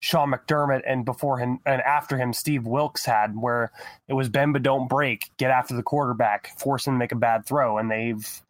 Sean 0.00 0.32
McDermott 0.32 0.82
and 0.84 1.04
before 1.04 1.38
him 1.38 1.60
and 1.64 1.80
after 1.82 2.18
him, 2.18 2.32
Steve 2.32 2.66
Wilks 2.66 3.06
had, 3.06 3.36
where 3.36 3.70
it 4.08 4.14
was 4.14 4.28
bend 4.28 4.52
but 4.52 4.64
don't 4.64 4.88
break, 4.88 5.30
get 5.36 5.52
after 5.52 5.76
the 5.76 5.84
quarterback, 5.84 6.58
force 6.58 6.88
him 6.88 6.94
to 6.94 6.98
make 6.98 7.12
a 7.12 7.14
bad 7.14 7.46
throw, 7.46 7.78
and 7.78 7.88
they've 7.88 8.42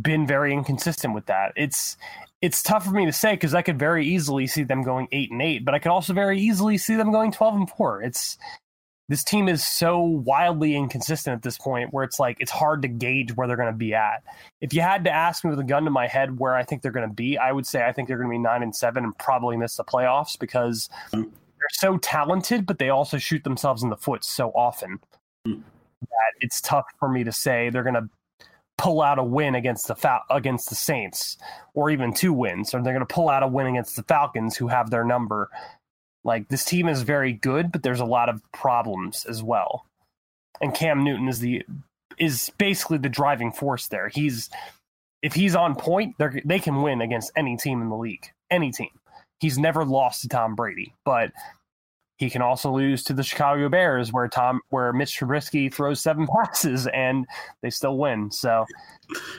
been 0.00 0.26
very 0.26 0.52
inconsistent 0.52 1.14
with 1.14 1.26
that. 1.26 1.52
It's 1.56 1.96
it's 2.42 2.62
tough 2.62 2.84
for 2.84 2.92
me 2.92 3.06
to 3.06 3.12
say 3.12 3.32
because 3.32 3.54
I 3.54 3.62
could 3.62 3.78
very 3.78 4.06
easily 4.06 4.46
see 4.46 4.62
them 4.62 4.82
going 4.82 5.08
eight 5.12 5.30
and 5.30 5.42
eight, 5.42 5.64
but 5.64 5.74
I 5.74 5.78
could 5.78 5.92
also 5.92 6.12
very 6.12 6.40
easily 6.40 6.78
see 6.78 6.96
them 6.96 7.12
going 7.12 7.32
twelve 7.32 7.54
and 7.54 7.68
four. 7.68 8.02
It's 8.02 8.38
this 9.10 9.24
team 9.24 9.48
is 9.48 9.66
so 9.66 10.00
wildly 10.00 10.76
inconsistent 10.76 11.34
at 11.34 11.42
this 11.42 11.58
point 11.58 11.92
where 11.92 12.04
it's 12.04 12.20
like 12.20 12.36
it's 12.38 12.52
hard 12.52 12.82
to 12.82 12.88
gauge 12.88 13.34
where 13.34 13.48
they're 13.48 13.56
going 13.56 13.72
to 13.72 13.76
be 13.76 13.92
at. 13.92 14.22
If 14.60 14.72
you 14.72 14.82
had 14.82 15.02
to 15.04 15.10
ask 15.10 15.44
me 15.44 15.50
with 15.50 15.58
a 15.58 15.64
gun 15.64 15.84
to 15.84 15.90
my 15.90 16.06
head 16.06 16.38
where 16.38 16.54
I 16.54 16.62
think 16.62 16.82
they're 16.82 16.92
going 16.92 17.08
to 17.08 17.14
be, 17.14 17.36
I 17.36 17.50
would 17.50 17.66
say 17.66 17.84
I 17.84 17.92
think 17.92 18.06
they're 18.06 18.16
going 18.18 18.30
to 18.30 18.34
be 18.34 18.38
nine 18.38 18.62
and 18.62 18.74
seven 18.74 19.02
and 19.02 19.18
probably 19.18 19.56
miss 19.56 19.74
the 19.74 19.82
playoffs 19.82 20.38
because 20.38 20.88
they're 21.60 21.68
so 21.72 21.98
talented, 21.98 22.66
but 22.66 22.78
they 22.78 22.88
also 22.88 23.18
shoot 23.18 23.42
themselves 23.42 23.82
in 23.82 23.90
the 23.90 23.96
foot 23.96 24.24
so 24.24 24.50
often 24.50 25.00
hmm. 25.44 25.54
that 26.02 26.32
it's 26.38 26.60
tough 26.60 26.86
for 27.00 27.08
me 27.08 27.24
to 27.24 27.32
say 27.32 27.68
they're 27.68 27.82
going 27.82 27.94
to 27.94 28.08
pull 28.80 29.02
out 29.02 29.18
a 29.18 29.22
win 29.22 29.54
against 29.54 29.88
the 29.88 29.94
Fal- 29.94 30.24
against 30.30 30.70
the 30.70 30.74
Saints, 30.74 31.36
or 31.74 31.90
even 31.90 32.14
two 32.14 32.32
wins, 32.32 32.72
or 32.72 32.82
they're 32.82 32.94
going 32.94 33.06
to 33.06 33.14
pull 33.14 33.28
out 33.28 33.42
a 33.42 33.46
win 33.46 33.66
against 33.66 33.94
the 33.94 34.02
Falcons, 34.04 34.56
who 34.56 34.68
have 34.68 34.88
their 34.88 35.04
number. 35.04 35.50
Like 36.24 36.48
this 36.48 36.64
team 36.64 36.88
is 36.88 37.02
very 37.02 37.34
good, 37.34 37.72
but 37.72 37.82
there's 37.82 38.00
a 38.00 38.06
lot 38.06 38.30
of 38.30 38.40
problems 38.52 39.26
as 39.26 39.42
well. 39.42 39.84
And 40.62 40.74
Cam 40.74 41.04
Newton 41.04 41.28
is 41.28 41.40
the 41.40 41.62
is 42.18 42.50
basically 42.56 42.98
the 42.98 43.08
driving 43.10 43.52
force 43.52 43.88
there. 43.88 44.08
He's 44.08 44.48
if 45.22 45.34
he's 45.34 45.54
on 45.54 45.74
point, 45.74 46.16
they 46.18 46.42
they 46.44 46.58
can 46.58 46.80
win 46.80 47.02
against 47.02 47.32
any 47.36 47.58
team 47.58 47.82
in 47.82 47.90
the 47.90 47.96
league, 47.96 48.30
any 48.50 48.72
team. 48.72 48.90
He's 49.40 49.58
never 49.58 49.84
lost 49.84 50.22
to 50.22 50.28
Tom 50.28 50.54
Brady, 50.54 50.94
but 51.04 51.32
he 52.20 52.28
can 52.28 52.42
also 52.42 52.70
lose 52.70 53.02
to 53.04 53.14
the 53.14 53.22
Chicago 53.22 53.70
Bears, 53.70 54.12
where 54.12 54.28
Tom, 54.28 54.60
where 54.68 54.92
Mitch 54.92 55.18
Trubisky 55.18 55.72
throws 55.72 56.02
seven 56.02 56.26
passes 56.26 56.86
and 56.88 57.26
they 57.62 57.70
still 57.70 57.96
win. 57.96 58.30
So, 58.30 58.66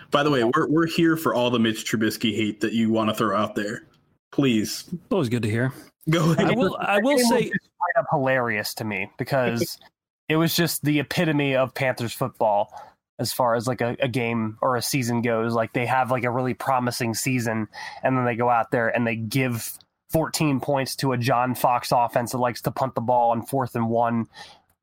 by 0.09 0.23
the 0.23 0.31
way, 0.31 0.43
we're 0.43 0.67
we're 0.67 0.87
here 0.87 1.15
for 1.15 1.35
all 1.35 1.51
the 1.51 1.59
Mitch 1.59 1.85
Trubisky 1.85 2.35
hate 2.35 2.59
that 2.61 2.73
you 2.73 2.89
want 2.89 3.11
to 3.11 3.15
throw 3.15 3.37
out 3.37 3.53
there. 3.53 3.83
Please, 4.31 4.89
always 5.11 5.29
good 5.29 5.43
to 5.43 5.49
hear. 5.49 5.71
Go 6.09 6.31
ahead. 6.31 6.47
I 6.47 6.51
will. 6.53 6.75
I 6.79 6.97
will 6.97 7.19
say, 7.19 7.51
straight 7.51 7.99
up 7.99 8.07
hilarious 8.09 8.73
to 8.73 8.83
me 8.83 9.11
because 9.19 9.77
it 10.27 10.37
was 10.37 10.55
just 10.55 10.83
the 10.83 10.99
epitome 10.99 11.55
of 11.55 11.75
Panthers 11.75 12.13
football 12.13 12.73
as 13.19 13.31
far 13.31 13.53
as 13.53 13.67
like 13.67 13.81
a, 13.81 13.95
a, 13.99 14.07
game 14.07 14.57
or 14.61 14.75
a 14.75 14.81
season 14.81 15.21
goes. 15.21 15.53
Like 15.53 15.73
they 15.73 15.85
have 15.85 16.09
like 16.09 16.23
a 16.23 16.31
really 16.31 16.55
promising 16.55 17.13
season, 17.13 17.67
and 18.01 18.17
then 18.17 18.25
they 18.25 18.35
go 18.35 18.49
out 18.49 18.71
there 18.71 18.89
and 18.89 19.05
they 19.05 19.15
give 19.15 19.77
14 20.11 20.59
points 20.59 20.95
to 20.97 21.13
a 21.13 21.17
John 21.17 21.55
Fox 21.55 21.91
offense 21.91 22.31
that 22.31 22.37
likes 22.37 22.61
to 22.63 22.71
punt 22.71 22.95
the 22.95 23.01
ball 23.01 23.31
on 23.31 23.41
fourth 23.43 23.75
and 23.75 23.89
one 23.89 24.27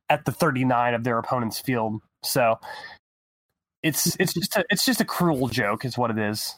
at 0.08 0.24
the 0.24 0.32
39 0.32 0.94
of 0.94 1.04
their 1.04 1.18
opponent's 1.18 1.60
field. 1.60 2.00
So 2.22 2.58
it's 3.82 4.16
it's 4.18 4.34
just 4.34 4.56
a, 4.56 4.64
it's 4.70 4.84
just 4.84 5.00
a 5.00 5.04
cruel 5.04 5.48
joke, 5.48 5.84
is 5.84 5.96
what 5.96 6.10
it 6.10 6.18
is. 6.18 6.54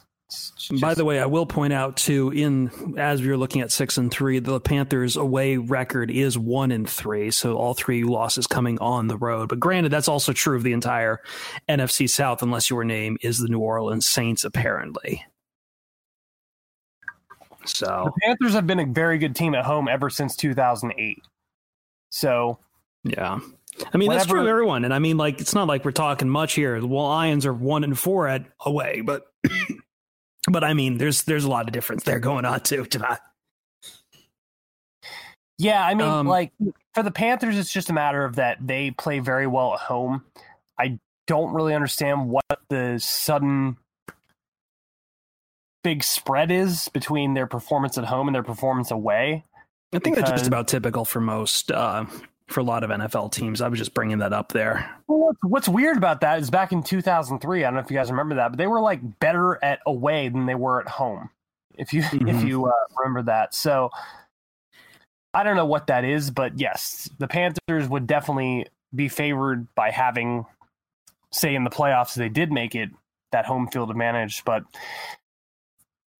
Just... 0.57 0.79
By 0.79 0.93
the 0.93 1.03
way, 1.03 1.19
I 1.19 1.25
will 1.25 1.45
point 1.45 1.73
out 1.73 1.97
too, 1.97 2.29
in 2.29 2.97
as 2.97 3.21
we 3.21 3.29
are 3.29 3.37
looking 3.37 3.61
at 3.61 3.71
six 3.71 3.97
and 3.97 4.09
three, 4.09 4.39
the 4.39 4.61
Panthers' 4.61 5.17
away 5.17 5.57
record 5.57 6.09
is 6.09 6.37
one 6.37 6.71
and 6.71 6.89
three, 6.89 7.31
so 7.31 7.57
all 7.57 7.73
three 7.73 8.03
losses 8.03 8.47
coming 8.47 8.79
on 8.79 9.07
the 9.07 9.17
road. 9.17 9.49
But 9.49 9.59
granted, 9.59 9.91
that's 9.91 10.07
also 10.07 10.31
true 10.31 10.55
of 10.55 10.63
the 10.63 10.73
entire 10.73 11.19
NFC 11.67 12.09
South, 12.09 12.41
unless 12.41 12.69
your 12.69 12.85
name 12.85 13.17
is 13.21 13.39
the 13.39 13.49
New 13.49 13.59
Orleans 13.59 14.07
Saints, 14.07 14.45
apparently. 14.45 15.25
So 17.65 18.11
the 18.13 18.21
Panthers 18.21 18.53
have 18.53 18.67
been 18.67 18.79
a 18.79 18.85
very 18.85 19.17
good 19.17 19.35
team 19.35 19.55
at 19.55 19.65
home 19.65 19.87
ever 19.87 20.09
since 20.09 20.35
2008. 20.35 21.23
So 22.11 22.59
yeah. 23.03 23.39
I 23.93 23.97
mean, 23.97 24.09
Whenever, 24.09 24.13
that's 24.13 24.25
true 24.25 24.47
everyone. 24.47 24.85
And 24.85 24.93
I 24.93 24.99
mean, 24.99 25.17
like, 25.17 25.39
it's 25.39 25.55
not 25.55 25.67
like 25.67 25.85
we're 25.85 25.91
talking 25.91 26.29
much 26.29 26.53
here. 26.53 26.79
The 26.79 26.87
Lions 26.87 27.45
are 27.45 27.53
one 27.53 27.83
and 27.83 27.97
four 27.97 28.27
at 28.27 28.45
away, 28.65 29.01
but, 29.01 29.27
but 30.51 30.63
I 30.63 30.73
mean, 30.73 30.97
there's, 30.97 31.23
there's 31.23 31.45
a 31.45 31.49
lot 31.49 31.67
of 31.67 31.71
difference 31.71 32.03
there 32.03 32.19
going 32.19 32.45
on 32.45 32.59
too. 32.61 32.85
To 32.85 33.19
Yeah. 35.57 35.83
I 35.85 35.93
mean, 35.93 36.07
um, 36.07 36.27
like 36.27 36.51
for 36.93 37.01
the 37.01 37.11
Panthers, 37.11 37.57
it's 37.57 37.71
just 37.71 37.89
a 37.89 37.93
matter 37.93 38.25
of 38.25 38.35
that 38.35 38.57
they 38.65 38.91
play 38.91 39.19
very 39.19 39.47
well 39.47 39.73
at 39.73 39.79
home. 39.79 40.23
I 40.77 40.99
don't 41.27 41.53
really 41.53 41.73
understand 41.73 42.29
what 42.29 42.45
the 42.69 42.99
sudden 42.99 43.77
big 45.83 46.03
spread 46.03 46.51
is 46.51 46.89
between 46.89 47.33
their 47.33 47.47
performance 47.47 47.97
at 47.97 48.05
home 48.05 48.27
and 48.27 48.35
their 48.35 48.43
performance 48.43 48.91
away. 48.91 49.43
I 49.93 49.99
think 49.99 50.15
because, 50.15 50.29
that's 50.29 50.41
just 50.41 50.47
about 50.47 50.67
typical 50.67 51.03
for 51.05 51.19
most, 51.19 51.71
uh, 51.71 52.05
for 52.47 52.59
a 52.59 52.63
lot 52.63 52.83
of 52.83 52.89
NFL 52.89 53.31
teams. 53.31 53.61
I 53.61 53.67
was 53.67 53.79
just 53.79 53.93
bringing 53.93 54.19
that 54.19 54.33
up 54.33 54.51
there. 54.51 54.89
Well, 55.07 55.35
what's 55.41 55.67
weird 55.67 55.97
about 55.97 56.21
that 56.21 56.39
is 56.39 56.49
back 56.49 56.71
in 56.71 56.83
2003. 56.83 57.63
I 57.63 57.67
don't 57.67 57.73
know 57.73 57.79
if 57.79 57.89
you 57.89 57.97
guys 57.97 58.11
remember 58.11 58.35
that, 58.35 58.49
but 58.49 58.57
they 58.57 58.67
were 58.67 58.81
like 58.81 59.19
better 59.19 59.63
at 59.63 59.79
away 59.85 60.29
than 60.29 60.45
they 60.45 60.55
were 60.55 60.81
at 60.81 60.87
home. 60.87 61.29
If 61.77 61.93
you 61.93 62.01
mm-hmm. 62.03 62.27
if 62.27 62.43
you 62.43 62.65
uh, 62.65 62.71
remember 62.97 63.23
that, 63.23 63.55
so 63.55 63.89
I 65.33 65.43
don't 65.43 65.55
know 65.55 65.65
what 65.65 65.87
that 65.87 66.03
is, 66.03 66.29
but 66.29 66.59
yes, 66.59 67.09
the 67.17 67.27
Panthers 67.27 67.87
would 67.87 68.07
definitely 68.07 68.67
be 68.93 69.07
favored 69.07 69.73
by 69.75 69.91
having, 69.91 70.45
say, 71.31 71.55
in 71.55 71.63
the 71.63 71.69
playoffs, 71.69 72.15
they 72.15 72.29
did 72.29 72.51
make 72.51 72.75
it 72.75 72.89
that 73.31 73.45
home 73.45 73.67
field 73.67 73.89
advantage. 73.89 74.43
But 74.43 74.63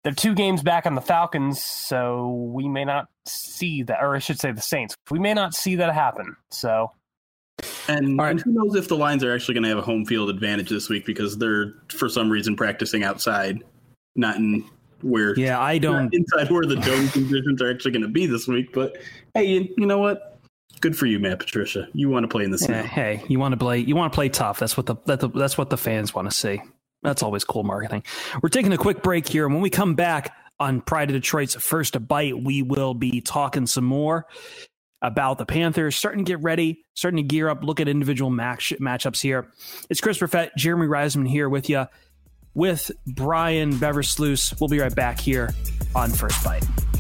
they're 0.04 0.14
two 0.14 0.34
games 0.34 0.64
back 0.64 0.86
on 0.86 0.96
the 0.96 1.02
Falcons, 1.02 1.64
so 1.64 2.30
we 2.54 2.68
may 2.68 2.86
not 2.86 3.08
see 3.26 3.84
that, 3.84 4.02
or 4.02 4.16
I 4.16 4.20
should 4.20 4.40
say 4.40 4.52
the 4.52 4.62
Saints. 4.62 4.96
We 5.10 5.20
may 5.20 5.34
not 5.34 5.54
see 5.54 5.76
that 5.76 5.94
happen. 5.94 6.36
So, 6.50 6.92
and, 7.88 8.18
right. 8.18 8.32
and 8.32 8.42
who 8.42 8.52
knows 8.52 8.76
if 8.76 8.88
the 8.88 8.98
Lions 8.98 9.24
are 9.24 9.34
actually 9.34 9.54
going 9.54 9.64
to 9.64 9.70
have 9.70 9.78
a 9.78 9.84
home 9.84 10.06
field 10.06 10.30
advantage 10.30 10.70
this 10.70 10.90
week 10.90 11.06
because 11.06 11.38
they're 11.38 11.76
for 11.90 12.10
some 12.10 12.30
reason 12.30 12.56
practicing 12.56 13.04
outside, 13.04 13.64
not 14.16 14.38
in 14.38 14.66
where. 15.04 15.38
Yeah, 15.38 15.62
I 15.62 15.78
don't 15.78 16.14
inside 16.14 16.50
where 16.50 16.66
the 16.66 16.78
dome 16.78 17.08
conditions 17.10 17.62
are 17.62 17.70
actually 17.70 17.92
going 17.92 18.02
to 18.02 18.08
be 18.08 18.26
this 18.26 18.48
week. 18.48 18.74
But 18.74 18.98
hey, 19.36 19.46
you, 19.46 19.70
you 19.78 19.86
know 19.86 20.00
what? 20.00 20.40
Good 20.80 20.98
for 20.98 21.06
you, 21.06 21.20
Matt 21.20 21.38
Patricia. 21.38 21.88
You 21.94 22.10
want 22.10 22.24
to 22.24 22.28
play 22.28 22.44
in 22.44 22.50
the 22.50 22.66
yeah, 22.68 22.82
Hey, 22.82 23.24
you 23.28 23.38
want 23.38 23.52
to 23.52 23.58
play. 23.58 23.78
You 23.78 23.96
want 23.96 24.12
to 24.12 24.16
play 24.16 24.30
tough. 24.30 24.58
That's 24.58 24.76
what 24.76 24.88
the, 24.88 24.96
that 25.06 25.20
the 25.20 25.30
that's 25.30 25.58
what 25.58 25.70
the 25.70 25.78
fans 25.78 26.16
want 26.16 26.28
to 26.28 26.36
see. 26.36 26.60
That's 27.04 27.24
always 27.24 27.44
cool 27.44 27.64
marketing. 27.64 28.04
We're 28.42 28.50
taking 28.50 28.74
a 28.74 28.78
quick 28.78 29.02
break 29.02 29.28
here. 29.28 29.46
And 29.46 29.54
when 29.54 29.64
we 29.64 29.70
come 29.70 29.96
back 29.96 30.36
on 30.60 30.82
Pride 30.82 31.10
of 31.10 31.16
Detroit's 31.16 31.56
First 31.56 31.96
Byte, 32.08 32.44
we 32.44 32.62
will 32.62 32.94
be 32.94 33.22
talking 33.22 33.66
some 33.66 33.86
more 33.86 34.28
about 35.02 35.40
the 35.40 35.46
Panthers, 35.46 35.96
starting 35.96 36.24
to 36.24 36.32
get 36.32 36.44
ready, 36.44 36.86
starting 36.94 37.18
to 37.18 37.24
gear 37.24 37.50
up, 37.50 37.64
look 37.64 37.80
at 37.80 37.88
individual 37.88 38.30
match, 38.30 38.72
matchups 38.80 39.22
here. 39.22 39.48
It's 39.90 40.00
Chris 40.00 40.20
Perfett, 40.20 40.52
Jeremy 40.56 40.86
Reisman 40.86 41.28
here 41.28 41.50
with 41.50 41.70
you, 41.70 41.88
with 42.54 42.92
Brian 43.08 43.74
Beversluis. 43.74 44.60
We'll 44.60 44.70
be 44.70 44.80
right 44.80 44.94
back 44.94 45.20
here 45.20 45.56
on 45.96 46.12
First 46.12 46.44
Byte. 46.44 46.91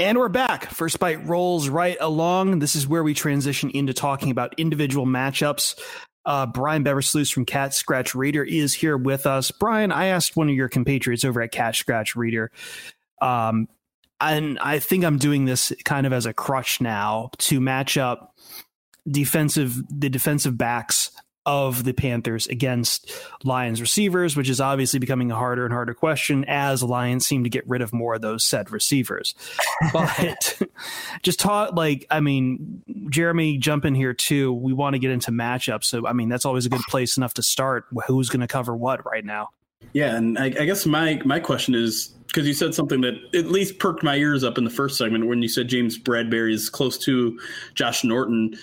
And 0.00 0.18
we're 0.18 0.28
back. 0.28 0.66
First 0.70 0.98
Byte 0.98 1.28
rolls 1.28 1.68
right 1.68 1.96
along. 2.00 2.58
This 2.58 2.74
is 2.74 2.86
where 2.86 3.04
we 3.04 3.14
transition 3.14 3.70
into 3.70 3.94
talking 3.94 4.32
about 4.32 4.58
individual 4.58 5.06
matchups. 5.06 5.78
Uh, 6.26 6.46
Brian 6.46 6.82
Beversluis 6.82 7.32
from 7.32 7.44
Cat 7.44 7.74
Scratch 7.74 8.12
Reader 8.14 8.42
is 8.42 8.74
here 8.74 8.96
with 8.96 9.24
us. 9.24 9.52
Brian, 9.52 9.92
I 9.92 10.06
asked 10.06 10.36
one 10.36 10.48
of 10.48 10.54
your 10.54 10.68
compatriots 10.68 11.24
over 11.24 11.42
at 11.42 11.52
Cat 11.52 11.76
Scratch 11.76 12.16
Reader, 12.16 12.50
um, 13.20 13.68
and 14.20 14.58
I 14.58 14.78
think 14.80 15.04
I'm 15.04 15.18
doing 15.18 15.44
this 15.44 15.72
kind 15.84 16.06
of 16.06 16.12
as 16.12 16.26
a 16.26 16.32
crutch 16.32 16.80
now 16.80 17.30
to 17.38 17.60
match 17.60 17.96
up 17.96 18.34
defensive 19.08 19.76
the 19.90 20.08
defensive 20.08 20.56
backs 20.56 21.10
of 21.46 21.84
the 21.84 21.92
Panthers 21.92 22.46
against 22.46 23.10
Lions 23.42 23.80
receivers, 23.80 24.36
which 24.36 24.48
is 24.48 24.60
obviously 24.60 24.98
becoming 24.98 25.30
a 25.30 25.36
harder 25.36 25.64
and 25.64 25.72
harder 25.72 25.94
question 25.94 26.44
as 26.46 26.82
Lions 26.82 27.26
seem 27.26 27.44
to 27.44 27.50
get 27.50 27.68
rid 27.68 27.82
of 27.82 27.92
more 27.92 28.14
of 28.14 28.22
those 28.22 28.44
said 28.44 28.70
receivers. 28.70 29.34
But 29.92 30.60
just 31.22 31.38
talk 31.38 31.74
like, 31.74 32.06
I 32.10 32.20
mean, 32.20 32.82
Jeremy, 33.10 33.58
jump 33.58 33.84
in 33.84 33.94
here 33.94 34.14
too. 34.14 34.52
We 34.52 34.72
want 34.72 34.94
to 34.94 34.98
get 34.98 35.10
into 35.10 35.30
matchups. 35.30 35.84
So, 35.84 36.06
I 36.06 36.12
mean, 36.12 36.28
that's 36.28 36.44
always 36.44 36.66
a 36.66 36.68
good 36.68 36.80
place 36.88 37.16
enough 37.16 37.34
to 37.34 37.42
start. 37.42 37.84
Who's 38.06 38.28
going 38.28 38.40
to 38.40 38.46
cover 38.46 38.74
what 38.74 39.04
right 39.04 39.24
now? 39.24 39.50
Yeah. 39.92 40.16
And 40.16 40.38
I, 40.38 40.46
I 40.46 40.64
guess 40.64 40.86
my, 40.86 41.20
my 41.24 41.38
question 41.38 41.74
is 41.74 42.14
because 42.34 42.48
you 42.48 42.54
said 42.54 42.74
something 42.74 43.02
that 43.02 43.14
at 43.34 43.46
least 43.46 43.78
perked 43.78 44.02
my 44.02 44.16
ears 44.16 44.42
up 44.42 44.58
in 44.58 44.64
the 44.64 44.70
first 44.70 44.96
segment 44.98 45.26
when 45.26 45.40
you 45.40 45.48
said 45.48 45.68
James 45.68 45.96
Bradberry 45.96 46.52
is 46.52 46.68
close 46.68 46.98
to 46.98 47.38
Josh 47.74 48.02
Norton 48.02 48.56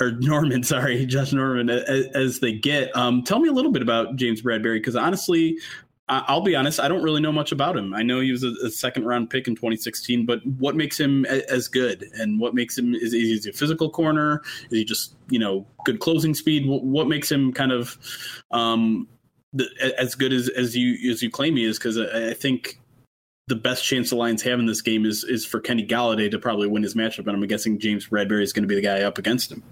or 0.00 0.12
Norman, 0.12 0.62
sorry, 0.64 1.04
Josh 1.06 1.32
Norman, 1.32 1.70
as, 1.70 2.06
as 2.14 2.40
they 2.40 2.52
get. 2.52 2.94
Um, 2.96 3.22
tell 3.22 3.38
me 3.38 3.48
a 3.48 3.52
little 3.52 3.72
bit 3.72 3.82
about 3.82 4.16
James 4.16 4.42
Bradberry 4.42 4.76
because 4.76 4.96
honestly, 4.96 5.58
I'll 6.10 6.40
be 6.40 6.56
honest, 6.56 6.80
I 6.80 6.88
don't 6.88 7.02
really 7.02 7.20
know 7.20 7.32
much 7.32 7.52
about 7.52 7.76
him. 7.76 7.92
I 7.92 8.02
know 8.02 8.20
he 8.20 8.32
was 8.32 8.42
a, 8.42 8.54
a, 8.64 8.70
second 8.70 9.04
round 9.04 9.28
pick 9.28 9.46
in 9.46 9.54
2016, 9.54 10.24
but 10.24 10.44
what 10.46 10.74
makes 10.74 10.98
him 10.98 11.26
a, 11.28 11.42
as 11.50 11.68
good 11.68 12.02
and 12.14 12.40
what 12.40 12.54
makes 12.54 12.78
him 12.78 12.94
is, 12.94 13.12
is 13.12 13.44
he 13.44 13.50
a 13.50 13.52
physical 13.52 13.90
corner? 13.90 14.40
Is 14.70 14.78
he 14.78 14.84
just 14.84 15.14
you 15.28 15.38
know 15.38 15.66
good 15.84 16.00
closing 16.00 16.34
speed? 16.34 16.64
What, 16.66 17.08
makes 17.08 17.30
him 17.30 17.52
kind 17.52 17.72
of 17.72 17.98
um, 18.52 19.06
the, 19.52 19.68
as 19.98 20.14
good 20.14 20.32
as 20.32 20.48
as 20.48 20.74
you 20.74 21.10
as 21.10 21.22
you 21.22 21.30
claim 21.30 21.56
he 21.56 21.64
is? 21.64 21.78
Because 21.78 21.98
I, 21.98 22.30
I 22.30 22.34
think 22.34 22.78
the 23.48 23.56
best 23.56 23.84
chance 23.84 24.08
the 24.08 24.16
Lions 24.16 24.42
have 24.42 24.58
in 24.58 24.64
this 24.64 24.80
game 24.80 25.04
is 25.04 25.24
is 25.24 25.44
for 25.44 25.60
Kenny 25.60 25.86
Golladay 25.86 26.30
to 26.30 26.38
probably 26.38 26.68
win 26.68 26.82
his 26.82 26.94
matchup, 26.94 27.26
and 27.26 27.30
I'm 27.30 27.46
guessing 27.46 27.78
James 27.78 28.08
Bradberry 28.08 28.42
is 28.42 28.54
going 28.54 28.62
to 28.62 28.68
be 28.68 28.76
the 28.76 28.80
guy 28.80 29.02
up 29.02 29.18
against 29.18 29.52
him. 29.52 29.62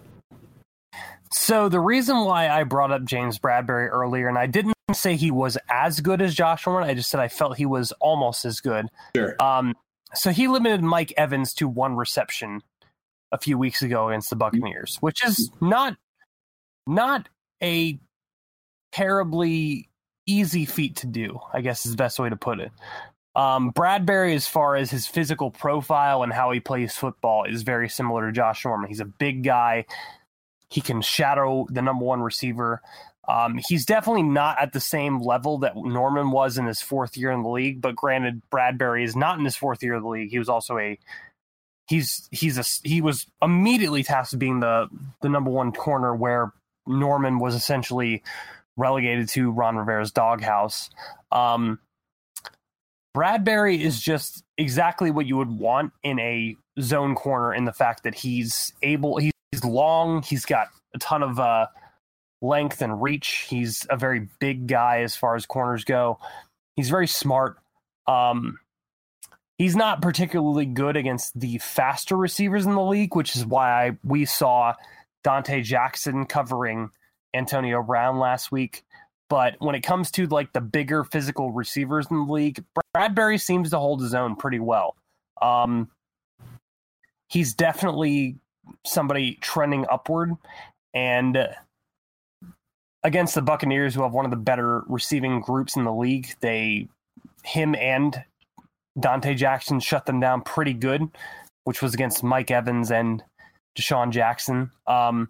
So 1.33 1.69
the 1.69 1.81
reason 1.81 2.25
why 2.25 2.49
I 2.49 2.65
brought 2.65 2.93
up 2.93 3.05
James 3.05 3.39
Bradberry 3.39 3.89
earlier, 3.91 4.29
and 4.29 4.39
I 4.39 4.47
didn't 4.47 4.75
say 4.93 5.17
he 5.17 5.31
was 5.31 5.59
as 5.69 6.01
good 6.01 6.23
as 6.23 6.35
Josh 6.35 6.67
Norman, 6.67 6.89
I 6.89 6.95
just 6.95 7.11
said 7.11 7.21
I 7.21 7.29
felt 7.29 7.57
he 7.57 7.67
was 7.67 7.93
almost 8.01 8.45
as 8.45 8.61
good. 8.61 8.87
Sure. 9.17 9.37
Um, 9.41 9.75
so 10.15 10.31
he 10.31 10.49
limited 10.49 10.83
Mike 10.83 11.13
Evans 11.17 11.53
to 11.55 11.69
one 11.69 11.97
reception 11.97 12.63
a 13.33 13.39
few 13.39 13.59
weeks 13.59 13.83
ago 13.83 14.09
against 14.09 14.31
the 14.31 14.37
Buccaneers, 14.37 14.99
which 15.01 15.25
is 15.25 15.51
not 15.61 15.97
not 16.87 17.29
a 17.63 17.99
terribly 18.93 19.89
easy 20.27 20.65
feat 20.65 20.97
to 20.97 21.07
do, 21.07 21.41
I 21.53 21.61
guess 21.61 21.85
is 21.85 21.93
the 21.93 21.97
best 21.97 22.19
way 22.19 22.29
to 22.29 22.37
put 22.37 22.61
it. 22.61 22.71
Um, 23.35 23.73
Bradberry, 23.73 24.35
as 24.35 24.47
far 24.47 24.77
as 24.77 24.91
his 24.91 25.07
physical 25.07 25.51
profile 25.51 26.23
and 26.23 26.33
how 26.33 26.51
he 26.53 26.61
plays 26.61 26.97
football, 26.97 27.45
is 27.45 27.63
very 27.63 27.89
similar 27.89 28.27
to 28.27 28.33
Josh 28.33 28.65
Norman. 28.65 28.89
He's 28.89 29.01
a 29.01 29.05
big 29.05 29.45
guy. 29.45 29.85
He 30.69 30.81
can 30.81 31.01
shadow 31.01 31.67
the 31.71 31.83
number 31.83 32.05
one 32.05 32.21
receiver. 32.21 32.83
Um, 33.29 33.59
he's 33.69 33.85
definitely 33.85 34.23
not 34.23 34.59
at 34.61 34.73
the 34.73 34.81
same 34.81 35.21
level 35.21 35.59
that 35.59 35.77
Norman 35.77 36.31
was 36.31 36.59
in 36.59 36.67
his 36.67 36.81
fourth 36.81 37.17
year 37.17 37.33
in 37.33 37.43
the 37.43 37.49
league. 37.49 37.81
But 37.81 37.97
granted, 37.97 38.43
Bradberry 38.53 39.05
is 39.05 39.17
not 39.17 39.39
in 39.39 39.45
his 39.45 39.57
fourth 39.57 39.83
year 39.83 39.95
of 39.95 40.03
the 40.03 40.09
league. 40.09 40.31
He 40.31 40.39
was 40.39 40.49
also 40.49 40.79
a 40.79 40.99
he's 41.89 42.29
he's 42.31 42.59
a 42.59 42.65
he 42.87 43.01
was 43.01 43.27
immediately 43.43 44.03
tasked 44.03 44.33
with 44.33 44.41
being 44.41 44.61
the 44.61 44.89
the 45.23 45.29
number 45.29 45.51
one 45.51 45.73
corner 45.73 46.15
where 46.15 46.53
Norman 46.87 47.39
was 47.39 47.55
essentially 47.55 48.23
relegated 48.77 49.29
to 49.31 49.51
Ron 49.51 49.77
Rivera's 49.77 50.13
doghouse. 50.13 50.91
Um, 51.33 51.79
Bradberry 53.17 53.81
is 53.81 54.01
just 54.01 54.45
exactly 54.59 55.11
what 55.11 55.27
you 55.27 55.37
would 55.37 55.51
want 55.51 55.93
in 56.03 56.19
a 56.19 56.55
zone 56.81 57.15
corner 57.15 57.55
in 57.55 57.65
the 57.65 57.73
fact 57.73 58.05
that 58.05 58.15
he's 58.15 58.73
able 58.83 59.17
he's 59.17 59.33
long, 59.65 60.23
he's 60.23 60.45
got 60.45 60.69
a 60.95 60.99
ton 60.99 61.23
of 61.23 61.39
uh, 61.39 61.67
length 62.43 62.83
and 62.83 63.03
reach. 63.03 63.47
He's 63.49 63.87
a 63.91 63.97
very 63.97 64.29
big 64.39 64.67
guy 64.67 65.03
as 65.03 65.17
far 65.17 65.37
as 65.37 65.47
corners 65.47 65.85
go. 65.85 66.19
He's 66.75 66.91
very 66.91 67.07
smart. 67.07 67.57
Um, 68.07 68.59
he's 69.59 69.77
not 69.77 70.03
particularly 70.03 70.67
good 70.67 70.97
against 70.97 71.39
the 71.39 71.59
faster 71.59 72.17
receivers 72.17 72.67
in 72.67 72.75
the 72.75 72.83
league, 72.83 73.15
which 73.17 73.35
is 73.37 73.47
why 73.47 73.87
I, 73.87 73.97
we 74.05 74.25
saw 74.25 74.75
Donte 75.25 75.63
Jackson 75.65 76.27
covering 76.27 76.91
Antonio 77.35 77.83
Brown 77.83 78.19
last 78.19 78.53
week. 78.53 78.85
But 79.29 79.57
when 79.59 79.75
it 79.75 79.81
comes 79.81 80.11
to 80.13 80.27
like 80.27 80.53
the 80.53 80.61
bigger 80.61 81.03
physical 81.03 81.51
receivers 81.51 82.07
in 82.11 82.27
the 82.27 82.33
league, 82.33 82.63
Bradberry 82.97 83.41
seems 83.41 83.71
to 83.71 83.79
hold 83.79 84.01
his 84.01 84.15
own 84.15 84.37
pretty 84.37 84.61
well. 84.61 84.97
Um, 85.43 85.91
he's 87.29 87.55
definitely 87.55 88.37
somebody 88.85 89.39
trending 89.41 89.87
upward, 89.91 90.37
and 90.95 91.49
against 93.03 93.35
the 93.35 93.43
Buccaneers, 93.43 93.95
who 93.95 94.03
have 94.03 94.13
one 94.13 94.25
of 94.25 94.31
the 94.31 94.37
better 94.37 94.83
receiving 94.89 95.41
groups 95.41 95.77
in 95.77 95.85
the 95.85 95.93
league, 95.93 96.35
they 96.41 96.89
him 97.45 97.75
and 97.77 98.25
Donte 98.99 99.37
Jackson 99.37 99.79
shut 99.81 100.07
them 100.07 100.21
down 100.21 100.43
pretty 100.43 100.73
good, 100.73 101.09
which 101.65 101.83
was 101.83 101.95
against 101.95 102.25
Mike 102.25 102.51
Evans 102.51 102.91
and 102.91 103.23
DeSean 103.79 104.11
Jackson. 104.11 104.71
Um, 104.87 105.29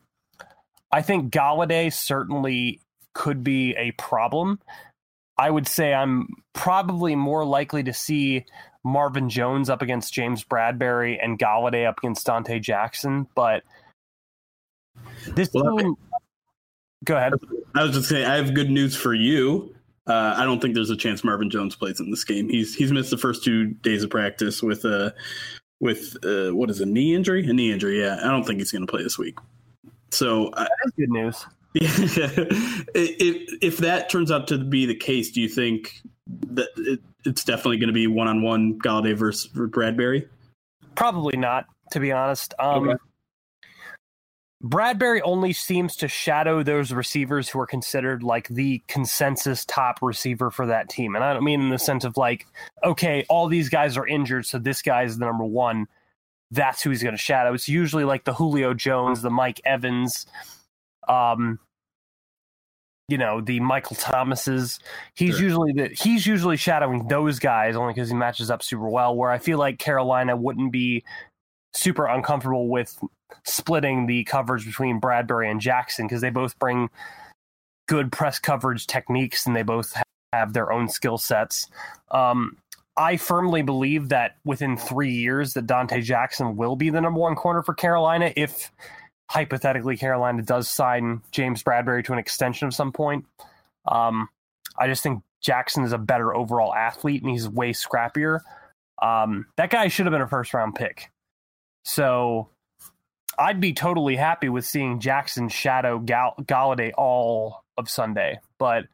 I 0.90 1.03
think 1.03 1.33
Golladay 1.33 1.92
certainly 1.92 2.81
could 3.12 3.42
be 3.42 3.75
a 3.77 3.90
problem. 3.92 4.61
I 5.38 5.51
would 5.51 5.68
say 5.68 5.92
I'm 5.92 6.29
probably 6.53 7.14
more 7.14 7.44
likely 7.44 7.83
to 7.83 7.92
see 7.92 8.44
Marvin 8.85 9.29
Jones 9.29 9.68
up 9.68 9.83
against 9.83 10.14
James 10.14 10.44
Bradberry 10.44 11.18
and 11.22 11.38
Golladay 11.38 11.87
up 11.87 11.99
against 11.99 12.27
Donte 12.27 12.62
Jackson, 12.62 13.27
but 13.35 13.62
this 15.35 15.51
well, 15.53 15.77
team. 15.77 15.94
Go 17.05 17.16
ahead. 17.16 17.35
I 17.75 17.83
was 17.83 17.92
just 17.92 18.09
saying, 18.09 18.25
I 18.25 18.37
have 18.37 18.55
good 18.55 18.70
news 18.70 18.96
for 18.96 19.12
you. 19.12 19.75
Uh, 20.07 20.35
I 20.37 20.44
don't 20.44 20.62
think 20.62 20.75
there's 20.75 20.90
a 20.90 20.96
chance 20.96 21.25
Marvin 21.25 21.51
Jones 21.51 21.75
plays 21.75 22.01
in 22.01 22.11
this 22.11 22.25
game. 22.25 22.49
He's 22.49 22.75
he's 22.75 22.92
missed 22.92 23.11
the 23.11 23.18
first 23.18 23.44
two 23.44 23.66
days 23.66 24.05
of 24.05 24.11
practice 24.11 24.62
with 24.62 24.85
a 24.85 25.12
with 25.81 26.16
uh, 26.25 26.51
what 26.51 26.70
is 26.70 26.81
a 26.81 26.87
knee 26.87 27.14
injury? 27.14 27.44
A 27.46 27.53
knee 27.53 27.72
injury. 27.72 28.01
Yeah, 28.01 28.20
I 28.22 28.29
don't 28.29 28.44
think 28.44 28.61
he's 28.61 28.70
going 28.70 28.87
to 28.87 28.90
play 28.90 29.03
this 29.03 29.18
week. 29.18 29.37
So 30.12 30.53
that's 30.57 30.70
good 30.96 31.11
news. 31.11 31.44
if 32.95 33.59
if 33.62 33.79
that 33.79 34.09
turns 34.09 34.31
out 34.31 34.49
to 34.49 34.59
be 34.59 34.87
the 34.87 34.95
case, 34.95 35.31
do 35.31 35.41
you 35.41 35.49
think 35.49 36.01
that 36.51 36.69
it, 36.77 37.01
it's 37.25 37.45
definitely 37.45 37.79
going 37.79 37.89
to 37.89 37.95
be 37.95 38.07
one 38.07 38.29
on 38.29 38.43
one 38.43 38.79
Golladay 38.79 39.17
versus 39.17 39.51
Bradberry? 39.53 40.29
Probably 40.95 41.37
not, 41.37 41.67
to 41.93 42.01
be 42.01 42.12
honest. 42.12 42.55
Um, 42.59 42.89
okay. 42.89 42.99
Bradberry 44.65 45.21
only 45.23 45.53
seems 45.53 45.97
to 45.97 46.09
shadow 46.09 46.62
those 46.62 46.91
receivers 46.91 47.49
who 47.49 47.61
are 47.61 47.67
considered 47.67 48.23
like 48.23 48.49
the 48.49 48.83
consensus 48.89 49.65
top 49.65 49.99
receiver 50.01 50.51
for 50.51 50.67
that 50.67 50.89
team. 50.89 51.15
And 51.15 51.23
I 51.23 51.35
don't 51.35 51.45
mean 51.45 51.61
in 51.61 51.69
the 51.69 51.79
sense 51.79 52.05
of 52.05 52.17
like, 52.17 52.47
okay, 52.83 53.25
all 53.29 53.49
these 53.49 53.69
guys 53.69 53.97
are 53.97 54.07
injured, 54.07 54.47
so 54.47 54.59
this 54.59 54.81
guy 54.83 55.03
is 55.03 55.19
the 55.19 55.27
number 55.27 55.45
one. 55.45 55.87
That's 56.51 56.83
who 56.83 56.91
he's 56.91 57.03
going 57.03 57.15
to 57.15 57.21
shadow. 57.21 57.53
It's 57.53 57.69
usually 57.69 58.05
like 58.05 58.25
the 58.25 58.33
Julio 58.33 58.73
Jones, 58.73 59.21
the 59.21 59.31
Mike 59.31 59.61
Evans, 59.65 60.27
um, 61.07 61.59
you 63.09 63.19
know 63.19 63.40
the 63.40 63.61
Michael 63.61 63.97
Thomases. 63.97 64.79
He's 65.14 65.35
sure. 65.35 65.45
usually 65.45 65.73
the 65.73 65.88
he's 65.88 66.27
usually 66.27 66.57
shadowing 66.57 67.09
those 67.09 67.38
guys 67.38 67.77
only 67.77 67.95
because 67.95 68.09
he 68.09 68.16
matches 68.16 68.51
up 68.51 68.62
super 68.62 68.88
well. 68.88 69.14
Where 69.14 69.31
I 69.31 69.38
feel 69.38 69.59
like 69.59 69.79
Carolina 69.79 70.37
wouldn't 70.37 70.73
be 70.73 71.05
super 71.75 72.07
uncomfortable 72.07 72.69
with 72.69 72.99
splitting 73.45 74.07
the 74.07 74.25
coverage 74.25 74.64
between 74.64 75.01
Bradberry 75.01 75.51
and 75.51 75.61
Jackson 75.61 76.07
because 76.07 76.21
they 76.21 76.31
both 76.31 76.59
bring 76.59 76.90
good 77.87 78.11
press 78.11 78.38
coverage 78.38 78.87
techniques 78.87 79.47
and 79.47 79.55
they 79.55 79.62
both 79.62 79.97
have 80.33 80.53
their 80.53 80.73
own 80.73 80.88
skill 80.88 81.19
sets. 81.19 81.69
Um, 82.11 82.57
I 82.97 83.19
firmly 83.19 83.62
believe 83.62 84.09
that 84.09 84.37
within 84.45 84.77
three 84.77 85.12
years 85.12 85.53
that 85.55 85.66
Donte 85.66 86.03
Jackson 86.03 86.57
will 86.57 86.77
be 86.77 86.90
the 86.90 87.01
number 87.01 87.21
one 87.21 87.35
corner 87.35 87.62
for 87.62 87.75
Carolina 87.75 88.33
if 88.37 88.73
hypothetically 89.29 89.97
Carolina 89.97 90.43
does 90.43 90.69
sign 90.69 91.23
James 91.31 91.62
Bradberry 91.62 92.05
to 92.05 92.12
an 92.12 92.19
extension 92.19 92.69
of 92.69 92.75
some 92.75 92.93
point. 92.93 93.25
Um, 93.87 94.29
I 94.79 94.87
just 94.87 95.03
think 95.03 95.23
Jackson 95.41 95.85
is 95.85 95.93
a 95.93 95.99
better 95.99 96.35
overall 96.35 96.75
athlete 96.75 97.23
and 97.23 97.31
he's 97.31 97.49
way 97.49 97.73
scrappier. 97.73 98.41
Um, 99.01 99.47
that 99.57 99.71
guy 99.71 99.89
should 99.89 100.07
have 100.07 100.12
been 100.12 100.23
a 100.23 100.29
first 100.29 100.55
round 100.55 100.75
pick. 100.75 101.11
So 101.85 102.49
I'd 103.39 103.61
be 103.61 103.73
totally 103.73 104.17
happy 104.17 104.49
with 104.49 104.65
seeing 104.65 105.01
Jackson 105.01 105.49
shadow 105.49 105.99
Gall- 105.99 106.37
Golladay 106.43 106.93
all 106.97 107.65
of 107.77 107.91
Sunday, 107.91 108.41
but 108.59 108.85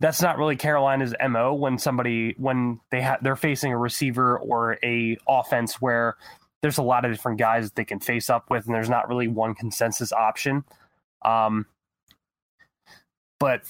that's 0.00 0.22
not 0.22 0.38
really 0.38 0.56
Carolina's 0.56 1.14
mo 1.28 1.54
when 1.54 1.78
somebody 1.78 2.34
when 2.36 2.80
they 2.90 3.02
ha- 3.02 3.18
they're 3.22 3.36
facing 3.36 3.72
a 3.72 3.78
receiver 3.78 4.38
or 4.38 4.78
a 4.82 5.16
offense 5.28 5.80
where 5.80 6.16
there's 6.64 6.78
a 6.78 6.82
lot 6.82 7.04
of 7.04 7.12
different 7.12 7.38
guys 7.38 7.66
that 7.66 7.74
they 7.74 7.84
can 7.84 8.00
face 8.00 8.30
up 8.30 8.48
with, 8.48 8.64
and 8.64 8.74
there's 8.74 8.88
not 8.88 9.06
really 9.06 9.28
one 9.28 9.54
consensus 9.54 10.14
option. 10.14 10.64
Um, 11.22 11.66
but 13.38 13.64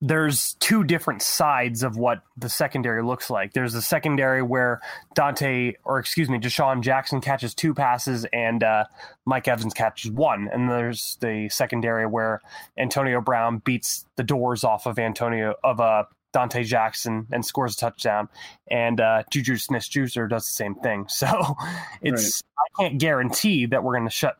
there's 0.00 0.54
two 0.60 0.84
different 0.84 1.22
sides 1.22 1.82
of 1.82 1.96
what 1.96 2.22
the 2.36 2.48
secondary 2.48 3.02
looks 3.02 3.30
like. 3.30 3.52
There's 3.52 3.74
a 3.74 3.82
secondary 3.82 4.42
where 4.42 4.80
Donte, 5.16 5.74
or 5.82 5.98
excuse 5.98 6.30
me, 6.30 6.38
DeSean 6.38 6.82
Jackson 6.82 7.20
catches 7.20 7.52
two 7.52 7.74
passes 7.74 8.24
and 8.32 8.62
uh, 8.62 8.84
Mike 9.26 9.48
Evans 9.48 9.74
catches 9.74 10.12
one. 10.12 10.48
And 10.52 10.70
there's 10.70 11.18
the 11.20 11.48
secondary 11.48 12.06
where 12.06 12.42
Antonio 12.78 13.20
Brown 13.20 13.58
beats 13.58 14.06
the 14.14 14.22
doors 14.22 14.62
off 14.62 14.86
of 14.86 15.00
Antonio 15.00 15.56
of 15.64 15.80
uh, 15.80 16.04
Donte 16.32 16.64
Jackson 16.64 17.26
and 17.32 17.44
scores 17.44 17.74
a 17.74 17.76
touchdown, 17.76 18.28
and 18.70 19.00
uh, 19.00 19.22
Juju 19.30 19.56
Smith 19.56 19.84
Schuster 19.84 20.28
does 20.28 20.44
the 20.44 20.52
same 20.52 20.74
thing. 20.76 21.06
So 21.20 21.56
it's 22.02 22.42
right. 22.56 22.78
I 22.78 22.82
can't 22.82 23.00
guarantee 23.00 23.66
that 23.66 23.82
we're 23.82 23.94
going 23.94 24.08
to 24.08 24.14
shut 24.14 24.38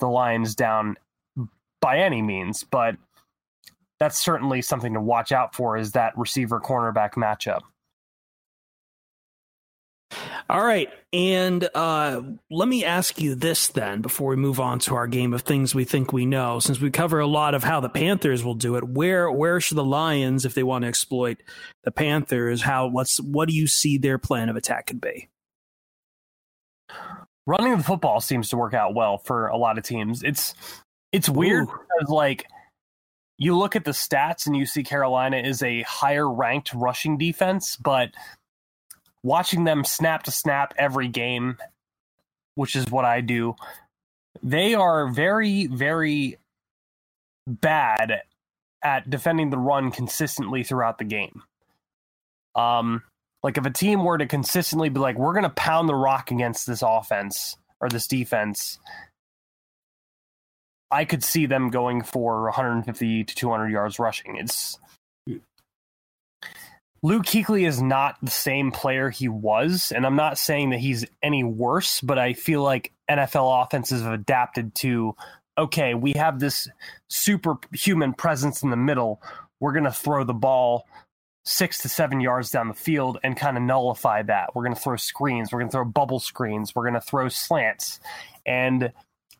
the 0.00 0.08
Lions 0.08 0.54
down 0.54 0.96
by 1.80 1.98
any 1.98 2.20
means, 2.20 2.64
but 2.64 2.96
that's 3.98 4.18
certainly 4.18 4.60
something 4.60 4.94
to 4.94 5.00
watch 5.00 5.32
out 5.32 5.54
for. 5.54 5.76
Is 5.76 5.92
that 5.92 6.16
receiver 6.18 6.60
cornerback 6.60 7.12
matchup? 7.12 7.60
All 10.48 10.64
right. 10.64 10.88
And 11.12 11.68
uh, 11.74 12.22
let 12.50 12.68
me 12.68 12.84
ask 12.84 13.20
you 13.20 13.34
this 13.34 13.68
then 13.68 14.00
before 14.00 14.30
we 14.30 14.36
move 14.36 14.58
on 14.58 14.78
to 14.80 14.94
our 14.94 15.06
game 15.06 15.32
of 15.32 15.42
things 15.42 15.74
we 15.74 15.84
think 15.84 16.12
we 16.12 16.26
know. 16.26 16.58
Since 16.58 16.80
we 16.80 16.90
cover 16.90 17.20
a 17.20 17.26
lot 17.26 17.54
of 17.54 17.62
how 17.62 17.80
the 17.80 17.88
Panthers 17.88 18.44
will 18.44 18.54
do 18.54 18.76
it, 18.76 18.84
where 18.84 19.30
where 19.30 19.60
should 19.60 19.76
the 19.76 19.84
Lions, 19.84 20.44
if 20.44 20.54
they 20.54 20.62
want 20.62 20.82
to 20.82 20.88
exploit 20.88 21.42
the 21.84 21.92
Panthers, 21.92 22.62
how 22.62 22.88
what's 22.88 23.20
what 23.20 23.48
do 23.48 23.54
you 23.54 23.66
see 23.66 23.98
their 23.98 24.18
plan 24.18 24.48
of 24.48 24.56
attack 24.56 24.86
could 24.86 25.00
be? 25.00 25.28
Running 27.46 27.76
the 27.76 27.82
football 27.82 28.20
seems 28.20 28.48
to 28.50 28.56
work 28.56 28.74
out 28.74 28.94
well 28.94 29.18
for 29.18 29.46
a 29.48 29.56
lot 29.56 29.78
of 29.78 29.84
teams. 29.84 30.22
It's 30.22 30.54
it's 31.12 31.28
weird 31.28 31.68
Ooh. 31.68 31.72
because 31.98 32.10
like 32.10 32.46
you 33.38 33.56
look 33.56 33.74
at 33.74 33.84
the 33.84 33.92
stats 33.92 34.46
and 34.46 34.56
you 34.56 34.66
see 34.66 34.82
Carolina 34.82 35.38
is 35.38 35.62
a 35.62 35.82
higher 35.82 36.30
ranked 36.30 36.74
rushing 36.74 37.16
defense, 37.16 37.76
but 37.76 38.10
watching 39.22 39.64
them 39.64 39.84
snap 39.84 40.24
to 40.24 40.30
snap 40.30 40.74
every 40.76 41.08
game, 41.08 41.58
which 42.54 42.76
is 42.76 42.90
what 42.90 43.04
I 43.04 43.20
do, 43.20 43.56
they 44.42 44.74
are 44.74 45.08
very, 45.08 45.66
very 45.66 46.38
bad 47.46 48.22
at 48.82 49.10
defending 49.10 49.50
the 49.50 49.58
run 49.58 49.90
consistently 49.90 50.64
throughout 50.64 50.98
the 50.98 51.04
game. 51.04 51.42
Um, 52.54 53.02
like 53.42 53.58
if 53.58 53.66
a 53.66 53.70
team 53.70 54.04
were 54.04 54.18
to 54.18 54.26
consistently 54.26 54.88
be 54.88 55.00
like, 55.00 55.18
we're 55.18 55.32
going 55.32 55.44
to 55.44 55.50
pound 55.50 55.88
the 55.88 55.94
rock 55.94 56.30
against 56.30 56.66
this 56.66 56.82
offense 56.82 57.56
or 57.80 57.88
this 57.88 58.06
defense, 58.06 58.78
I 60.90 61.04
could 61.04 61.22
see 61.22 61.46
them 61.46 61.70
going 61.70 62.02
for 62.02 62.44
150 62.44 63.24
to 63.24 63.34
200 63.34 63.68
yards 63.68 63.98
rushing. 63.98 64.36
It's 64.36 64.78
Luke 67.02 67.24
Kuechly 67.24 67.66
is 67.66 67.80
not 67.80 68.16
the 68.22 68.30
same 68.30 68.72
player 68.72 69.08
he 69.08 69.28
was, 69.28 69.90
and 69.94 70.04
I'm 70.04 70.16
not 70.16 70.36
saying 70.36 70.70
that 70.70 70.80
he's 70.80 71.06
any 71.22 71.42
worse, 71.42 72.00
but 72.02 72.18
I 72.18 72.34
feel 72.34 72.62
like 72.62 72.92
NFL 73.10 73.64
offenses 73.64 74.02
have 74.02 74.12
adapted 74.12 74.74
to 74.76 75.16
okay, 75.58 75.94
we 75.94 76.12
have 76.12 76.40
this 76.40 76.68
superhuman 77.10 78.14
presence 78.14 78.62
in 78.62 78.70
the 78.70 78.76
middle. 78.76 79.20
We're 79.60 79.72
going 79.72 79.84
to 79.84 79.92
throw 79.92 80.24
the 80.24 80.32
ball 80.32 80.86
six 81.44 81.78
to 81.82 81.88
seven 81.88 82.20
yards 82.20 82.50
down 82.50 82.68
the 82.68 82.74
field 82.74 83.18
and 83.22 83.36
kind 83.36 83.56
of 83.56 83.62
nullify 83.62 84.22
that. 84.22 84.54
We're 84.54 84.62
going 84.62 84.74
to 84.74 84.80
throw 84.80 84.96
screens. 84.96 85.52
We're 85.52 85.60
going 85.60 85.68
to 85.68 85.72
throw 85.72 85.84
bubble 85.84 86.20
screens. 86.20 86.74
We're 86.74 86.84
going 86.84 86.94
to 86.94 87.00
throw 87.00 87.28
slants. 87.28 88.00
And 88.46 88.92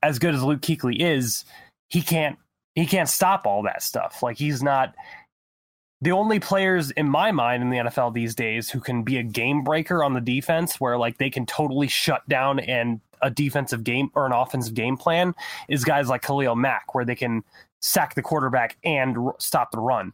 as 0.03 0.19
good 0.19 0.35
as 0.35 0.43
Luke 0.43 0.61
Kuechly 0.61 0.97
is, 0.99 1.45
he 1.89 2.03
can't 2.03 2.39
he 2.75 2.87
can't 2.87 3.09
stop 3.09 3.47
all 3.47 3.65
that 3.65 3.83
stuff. 3.83 4.23
Like 4.23 4.39
he's 4.39 4.63
not 4.63 4.95
the 6.03 6.13
only 6.13 6.41
players 6.41 6.91
in 6.93 7.09
my 7.09 7.31
mind 7.31 7.63
in 7.63 7.71
the 7.71 7.77
NFL 7.77 8.15
these 8.15 8.35
days 8.35 8.71
who 8.71 8.81
can 8.81 9.03
be 9.03 9.19
a 9.19 9.23
game 9.23 9.63
breaker 9.63 10.03
on 10.03 10.15
the 10.15 10.21
defense 10.21 10.81
where 10.81 10.97
like 10.97 11.19
they 11.19 11.31
can 11.31 11.45
totally 11.47 11.89
shut 11.89 12.27
down 12.29 12.59
and 12.61 13.01
a 13.23 13.31
defensive 13.31 13.85
game 13.85 14.11
or 14.15 14.25
an 14.25 14.33
offensive 14.33 14.75
game 14.75 14.97
plan 14.97 15.35
is 15.69 15.85
guys 15.85 16.09
like 16.09 16.23
Khalil 16.23 16.57
Mack 16.57 16.95
where 16.95 17.05
they 17.05 17.15
can 17.15 17.45
sack 17.81 18.15
the 18.15 18.23
quarterback 18.23 18.79
and 18.83 19.19
r- 19.19 19.35
stop 19.39 19.71
the 19.73 19.81
run. 19.81 20.13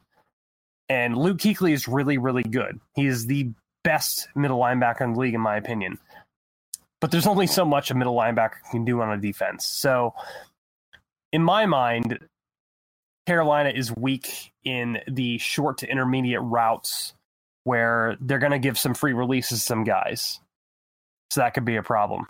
And 0.88 1.16
Luke 1.16 1.38
Kuechly 1.38 1.72
is 1.72 1.86
really 1.86 2.18
really 2.18 2.42
good. 2.42 2.80
He 2.94 3.06
is 3.06 3.26
the 3.26 3.50
best 3.84 4.28
middle 4.34 4.58
linebacker 4.58 5.02
in 5.02 5.12
the 5.12 5.20
league 5.20 5.34
in 5.34 5.40
my 5.40 5.56
opinion. 5.56 5.98
But 7.00 7.12
there's 7.12 7.26
only 7.26 7.46
so 7.46 7.64
much 7.64 7.92
a 7.92 7.94
middle 7.94 8.16
linebacker 8.16 8.54
can 8.72 8.84
do 8.84 9.00
on 9.02 9.12
a 9.12 9.20
defense. 9.20 9.64
So 9.66 10.14
in 11.32 11.42
my 11.42 11.66
mind, 11.66 12.18
Carolina 13.26 13.70
is 13.70 13.94
weak 13.96 14.52
in 14.66 14.98
the 15.06 15.38
short 15.38 15.78
to 15.78 15.88
intermediate 15.88 16.42
routes 16.42 17.14
where 17.64 18.16
they're 18.20 18.38
going 18.38 18.52
to 18.52 18.58
give 18.58 18.78
some 18.78 18.94
free 18.94 19.12
releases 19.12 19.60
to 19.60 19.64
some 19.64 19.84
guys. 19.84 20.40
So 21.30 21.40
that 21.40 21.54
could 21.54 21.64
be 21.64 21.76
a 21.76 21.82
problem. 21.82 22.26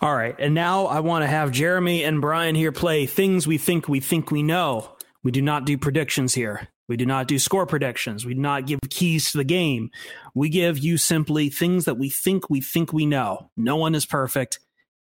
All 0.00 0.14
right. 0.14 0.34
And 0.38 0.54
now 0.54 0.86
I 0.86 1.00
want 1.00 1.22
to 1.22 1.26
have 1.26 1.50
Jeremy 1.50 2.04
and 2.04 2.20
Brian 2.20 2.54
here 2.54 2.72
play 2.72 3.06
things 3.06 3.46
we 3.46 3.58
think 3.58 3.88
we 3.88 4.00
think 4.00 4.30
we 4.30 4.42
know. 4.42 4.96
We 5.22 5.30
do 5.30 5.42
not 5.42 5.64
do 5.64 5.78
predictions 5.78 6.34
here. 6.34 6.68
We 6.86 6.96
do 6.96 7.06
not 7.06 7.28
do 7.28 7.38
score 7.38 7.66
predictions. 7.66 8.26
We 8.26 8.34
do 8.34 8.40
not 8.40 8.66
give 8.66 8.78
keys 8.90 9.32
to 9.32 9.38
the 9.38 9.44
game. 9.44 9.90
We 10.34 10.50
give 10.50 10.78
you 10.78 10.98
simply 10.98 11.48
things 11.48 11.86
that 11.86 11.98
we 11.98 12.10
think 12.10 12.50
we 12.50 12.60
think 12.60 12.92
we 12.92 13.06
know. 13.06 13.50
No 13.56 13.76
one 13.76 13.94
is 13.94 14.04
perfect. 14.04 14.60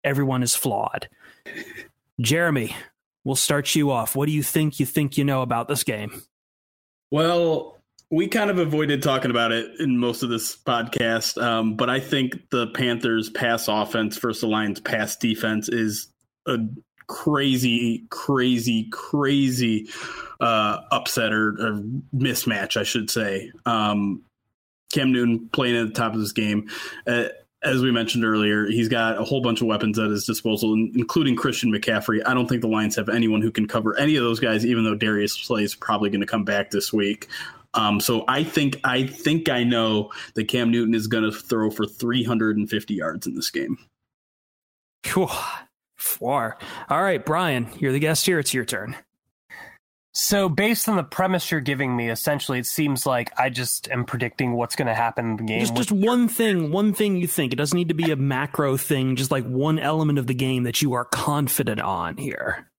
Everyone 0.04 0.44
is 0.44 0.56
flawed. 0.56 1.10
Jeremy, 2.22 2.76
we'll 3.24 3.36
start 3.36 3.74
you 3.76 3.92
off. 3.92 4.16
What 4.16 4.28
do 4.28 4.32
you 4.32 4.44
think 4.44 4.80
you 4.80 4.86
think 4.86 5.18
you 5.18 5.24
know 5.24 5.42
about 5.42 5.68
this 5.68 5.84
game? 5.84 6.24
Well, 7.12 7.80
we 8.10 8.28
kind 8.28 8.50
of 8.50 8.60
avoided 8.60 9.02
talking 9.02 9.32
about 9.32 9.52
it 9.52 9.80
in 9.80 9.98
most 9.98 10.24
of 10.24 10.30
this 10.30 10.56
podcast, 10.56 11.42
um, 11.42 11.76
but 11.76 11.90
I 11.90 12.00
think 12.00 12.50
the 12.52 12.68
Panthers' 12.68 13.30
pass 13.30 13.68
offense 13.68 14.18
versus 14.18 14.42
the 14.42 14.48
Lions' 14.48 14.80
pass 14.80 15.16
defense 15.16 15.70
is 15.70 16.08
a 16.48 16.58
crazy, 17.08 18.06
crazy, 18.10 18.88
crazy 18.92 19.90
uh, 20.40 20.82
upset 20.92 21.34
or, 21.34 21.50
or, 21.50 21.84
mismatch, 22.16 22.78
I 22.78 22.84
should 22.84 23.10
say. 23.10 23.52
Um, 23.66 24.24
Cam 24.92 25.12
Newton 25.12 25.50
playing 25.52 25.78
at 25.78 25.88
the 25.88 25.94
top 25.94 26.14
of 26.14 26.20
this 26.20 26.34
game. 26.34 26.70
Uh, 27.08 27.26
as 27.64 27.82
we 27.82 27.92
mentioned 27.92 28.26
earlier, 28.26 28.66
he's 28.66 28.90
got 28.90 29.18
a 29.18 29.24
whole 29.24 29.42
bunch 29.42 29.62
of 29.62 29.68
weapons 29.68 29.98
at 29.98 30.10
his 30.10 30.26
disposal, 30.26 30.74
including 30.74 31.36
Christian 31.36 31.72
McCaffrey. 31.72 32.22
I 32.26 32.34
don't 32.34 32.48
think 32.48 32.62
the 32.62 32.68
Lions 32.68 32.96
have 32.96 33.10
anyone 33.10 33.42
who 33.42 33.52
can 33.52 33.68
cover 33.68 33.98
any 33.98 34.16
of 34.16 34.24
those 34.24 34.40
guys, 34.40 34.66
even 34.66 34.84
though 34.84 34.96
Darius 34.96 35.34
Slay 35.34 35.64
is 35.64 35.76
probably 35.76 36.10
going 36.10 36.22
to 36.22 36.28
come 36.28 36.44
back 36.44 36.72
this 36.72 36.92
week. 36.92 37.28
Um, 37.74 38.00
so 38.00 38.24
I 38.28 38.44
think 38.44 38.80
I 38.84 39.08
think 39.08 39.50
I 39.50 39.64
know 39.64 40.12
that 40.36 40.48
Cam 40.48 40.70
Newton 40.70 40.94
is 40.94 41.08
going 41.08 41.24
to 41.24 41.32
throw 41.32 41.72
for 41.72 41.86
350 41.88 42.94
yards 42.94 43.26
in 43.26 43.36
this 43.36 43.50
game. 43.50 43.78
Cool. 45.04 45.32
Four. 45.96 46.58
All 46.90 47.02
right, 47.02 47.26
Brian, 47.26 47.68
you're 47.78 47.92
the 47.92 48.00
guest 48.00 48.26
here. 48.26 48.40
It's 48.40 48.54
your 48.54 48.66
turn. 48.66 48.96
So, 50.16 50.48
based 50.48 50.88
on 50.88 50.96
the 50.96 51.04
premise 51.04 51.50
you're 51.50 51.60
giving 51.60 51.96
me, 51.96 52.10
essentially, 52.10 52.60
it 52.60 52.68
seems 52.68 53.08
like 53.08 53.32
I 53.40 53.50
just 53.50 53.90
am 53.90 54.06
predicting 54.06 54.54
what's 54.54 54.76
going 54.76 54.88
to 54.88 54.94
happen 54.94 55.32
in 55.32 55.38
the 55.38 55.44
game. 55.44 55.60
Just, 55.62 55.76
just 55.76 55.92
one 55.92 56.28
thing, 56.28 56.72
one 56.72 56.94
thing 56.94 57.18
you 57.18 57.26
think. 57.26 57.52
It 57.52 57.56
doesn't 57.56 57.76
need 57.76 57.88
to 57.88 57.96
be 57.96 58.12
a 58.12 58.16
macro 58.16 58.78
thing. 58.78 59.16
Just 59.16 59.32
like 59.32 59.44
one 59.46 59.80
element 59.80 60.20
of 60.20 60.28
the 60.28 60.36
game 60.36 60.64
that 60.64 60.84
you 60.84 60.94
are 60.94 61.06
confident 61.06 61.82
on 61.82 62.18
here. 62.18 62.70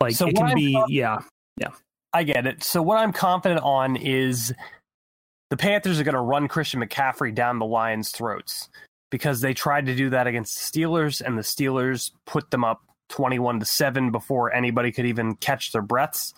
Like 0.00 0.14
so 0.14 0.26
it 0.26 0.34
can 0.34 0.56
be, 0.56 0.80
yeah, 0.88 1.18
yeah. 1.56 1.70
I 2.12 2.24
get 2.24 2.46
it. 2.46 2.64
So, 2.64 2.82
what 2.82 2.98
I'm 2.98 3.12
confident 3.12 3.60
on 3.60 3.94
is 3.94 4.52
the 5.50 5.56
Panthers 5.56 6.00
are 6.00 6.04
going 6.04 6.16
to 6.16 6.20
run 6.20 6.48
Christian 6.48 6.80
McCaffrey 6.80 7.32
down 7.32 7.60
the 7.60 7.66
Lions' 7.66 8.10
throats 8.10 8.68
because 9.10 9.40
they 9.40 9.54
tried 9.54 9.86
to 9.86 9.94
do 9.94 10.10
that 10.10 10.26
against 10.26 10.72
the 10.72 10.80
Steelers, 10.80 11.20
and 11.20 11.38
the 11.38 11.42
Steelers 11.42 12.10
put 12.26 12.50
them 12.50 12.64
up 12.64 12.82
21 13.08 13.60
to 13.60 13.66
7 13.66 14.10
before 14.10 14.52
anybody 14.52 14.92
could 14.92 15.06
even 15.06 15.36
catch 15.36 15.72
their 15.72 15.82
breaths. 15.82 16.34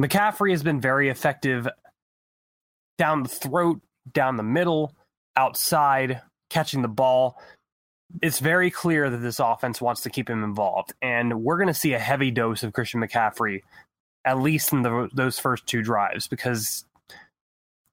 McCaffrey 0.00 0.50
has 0.50 0.62
been 0.62 0.80
very 0.80 1.08
effective 1.08 1.68
down 2.98 3.22
the 3.22 3.28
throat, 3.28 3.80
down 4.12 4.36
the 4.36 4.42
middle, 4.42 4.94
outside, 5.36 6.20
catching 6.48 6.82
the 6.82 6.88
ball. 6.88 7.40
It's 8.22 8.40
very 8.40 8.70
clear 8.70 9.08
that 9.08 9.18
this 9.18 9.38
offense 9.38 9.80
wants 9.80 10.02
to 10.02 10.10
keep 10.10 10.28
him 10.28 10.42
involved, 10.42 10.92
and 11.00 11.42
we're 11.42 11.58
going 11.58 11.68
to 11.68 11.74
see 11.74 11.92
a 11.92 11.98
heavy 11.98 12.30
dose 12.30 12.62
of 12.62 12.72
Christian 12.72 13.00
McCaffrey 13.00 13.62
at 14.24 14.38
least 14.38 14.72
in 14.72 14.82
the, 14.82 15.08
those 15.14 15.38
first 15.38 15.66
two 15.66 15.82
drives 15.82 16.28
because 16.28 16.84